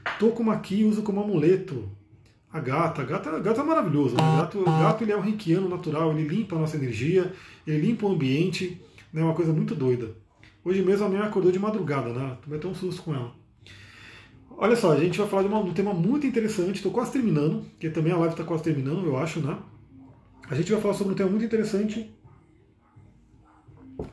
[0.07, 1.89] Estou com aqui uso como amuleto.
[2.53, 4.17] A gata, a gata, a gata é maravilhoso.
[4.17, 4.23] Né?
[4.23, 7.33] O gato, o gato ele é um reikiano natural, ele limpa a nossa energia,
[7.67, 8.81] ele limpa o ambiente,
[9.15, 9.23] é né?
[9.23, 10.11] uma coisa muito doida.
[10.65, 12.37] Hoje mesmo a minha acordou de madrugada, né?
[12.43, 13.33] Tomei até um susto com ela.
[14.51, 17.13] Olha só, a gente vai falar de, uma, de um tema muito interessante, estou quase
[17.13, 19.57] terminando, porque também a live está quase terminando, eu acho, né?
[20.51, 22.13] A gente vai falar sobre um tema muito interessante,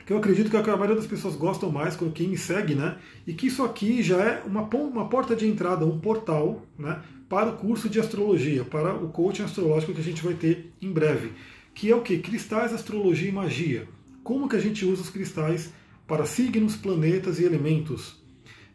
[0.06, 2.98] que eu acredito que a maioria das pessoas gostam mais, quem me segue, né?
[3.26, 7.02] E que isso aqui já é uma, uma porta de entrada, um portal, né?
[7.30, 10.92] Para o curso de astrologia, para o coaching astrológico que a gente vai ter em
[10.92, 11.34] breve.
[11.74, 12.18] Que é o que?
[12.20, 13.88] Cristais, astrologia e magia.
[14.24, 15.72] Como que a gente usa os cristais
[16.08, 18.18] para signos, planetas e elementos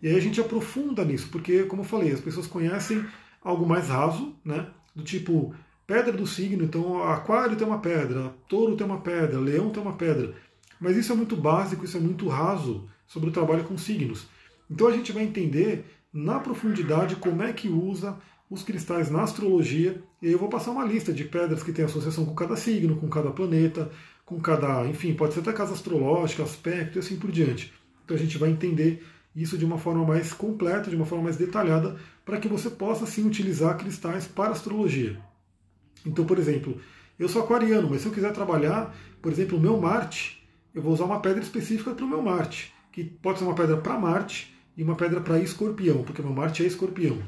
[0.03, 3.07] e aí a gente aprofunda nisso, porque, como eu falei, as pessoas conhecem
[3.41, 4.67] algo mais raso, né?
[4.95, 5.55] Do tipo,
[5.87, 9.93] pedra do signo, então aquário tem uma pedra, touro tem uma pedra, leão tem uma
[9.93, 10.35] pedra.
[10.83, 14.26] Mas isso é muito básico, isso é muito raso sobre o trabalho com signos.
[14.68, 18.18] Então a gente vai entender na profundidade como é que usa
[18.51, 22.26] os cristais na astrologia, e eu vou passar uma lista de pedras que tem associação
[22.26, 23.91] com cada signo, com cada planeta,
[24.26, 27.72] com cada, enfim, pode ser até casa astrológica, aspecto e assim por diante.
[28.05, 29.07] Então a gente vai entender
[29.37, 33.07] isso de uma forma mais completa, de uma forma mais detalhada, para que você possa
[33.07, 35.18] sim utilizar cristais para astrologia.
[36.05, 36.78] Então, por exemplo,
[37.18, 40.41] eu sou aquariano, mas se eu quiser trabalhar, por exemplo, o meu Marte,
[40.75, 43.77] eu vou usar uma pedra específica para o meu Marte, que pode ser uma pedra
[43.77, 47.18] para Marte e uma pedra para escorpião, porque meu Marte é escorpião.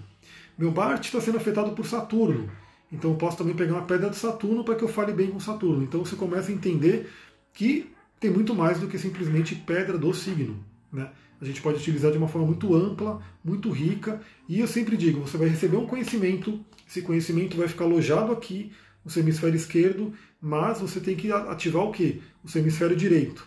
[0.56, 2.50] Meu Marte está sendo afetado por Saturno,
[2.92, 5.40] então eu posso também pegar uma pedra de Saturno para que eu fale bem com
[5.40, 5.82] Saturno.
[5.82, 7.10] Então você começa a entender
[7.52, 7.90] que
[8.20, 10.64] tem muito mais do que simplesmente pedra do signo.
[10.92, 11.10] Né?
[11.40, 15.20] a gente pode utilizar de uma forma muito ampla, muito rica, e eu sempre digo,
[15.20, 18.72] você vai receber um conhecimento, esse conhecimento vai ficar alojado aqui
[19.04, 22.20] no seu hemisfério esquerdo, mas você tem que ativar o quê?
[22.42, 23.46] O seu hemisfério direito.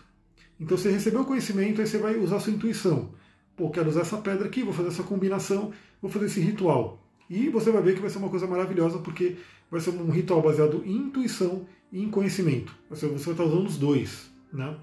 [0.60, 3.10] Então você recebeu o conhecimento, aí você vai usar a sua intuição.
[3.56, 7.02] Pô, quero usar essa pedra aqui, vou fazer essa combinação, vou fazer esse ritual.
[7.28, 9.36] E você vai ver que vai ser uma coisa maravilhosa, porque
[9.70, 12.74] vai ser um ritual baseado em intuição e em conhecimento.
[12.88, 14.30] Você vai estar usando os dois.
[14.52, 14.76] Né?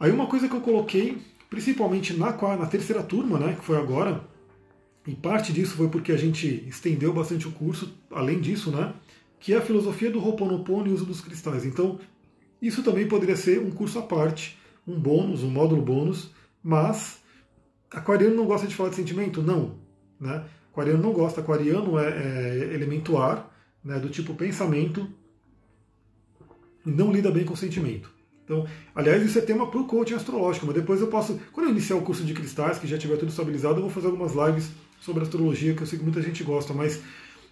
[0.00, 1.18] Aí uma coisa que eu coloquei
[1.54, 4.24] principalmente na, na terceira turma, né, que foi agora,
[5.06, 8.92] e parte disso foi porque a gente estendeu bastante o curso, além disso, né,
[9.38, 11.64] que é a filosofia do Ho'oponopono e o uso dos cristais.
[11.64, 11.98] Então,
[12.60, 16.30] isso também poderia ser um curso à parte, um bônus, um módulo bônus,
[16.62, 17.18] mas
[17.90, 19.42] aquariano não gosta de falar de sentimento?
[19.42, 19.76] Não.
[20.18, 20.44] Né?
[20.72, 23.54] Aquariano não gosta, aquariano é, é elemento ar,
[23.84, 25.06] né, do tipo pensamento,
[26.84, 28.10] e não lida bem com sentimento.
[28.44, 31.72] Então, aliás, isso é tema para o coaching astrológico, mas depois eu posso, quando eu
[31.72, 34.70] iniciar o curso de cristais, que já tiver tudo estabilizado, eu vou fazer algumas lives
[35.00, 37.02] sobre astrologia, que eu sei que muita gente gosta, mas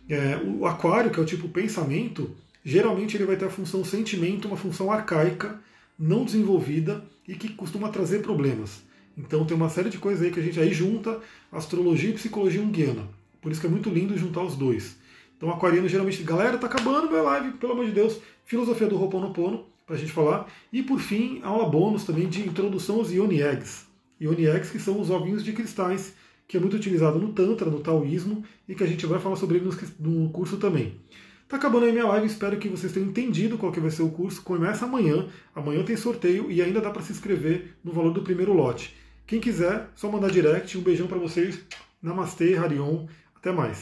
[0.08, 2.30] é, o aquário, que é o tipo pensamento,
[2.64, 5.60] geralmente ele vai ter a função sentimento, uma função arcaica,
[5.98, 8.82] não desenvolvida e que costuma trazer problemas.
[9.16, 12.60] Então tem uma série de coisas aí que a gente aí junta astrologia e psicologia
[12.60, 13.08] junguiana.
[13.40, 14.96] Por isso que é muito lindo juntar os dois.
[15.36, 19.66] Então aquariano geralmente, galera, tá acabando minha live, pelo amor de Deus, filosofia do Ho'oponopono,
[19.86, 20.46] para a gente falar.
[20.72, 23.86] E por fim, aula bônus também de introdução aos Ioni Eggs.
[24.20, 26.14] Ioni Eggs, que são os ovinhos de cristais,
[26.52, 29.56] que é muito utilizado no Tantra, no Taoísmo, e que a gente vai falar sobre
[29.56, 31.00] ele no curso também.
[31.48, 34.10] Tá acabando aí minha live, espero que vocês tenham entendido qual que vai ser o
[34.10, 34.42] curso.
[34.42, 38.52] Começa amanhã, amanhã tem sorteio e ainda dá para se inscrever no valor do primeiro
[38.52, 38.94] lote.
[39.26, 40.76] Quem quiser, só mandar direct.
[40.76, 41.58] Um beijão para vocês.
[42.02, 43.06] Namastê, Harion.
[43.34, 43.78] Até mais.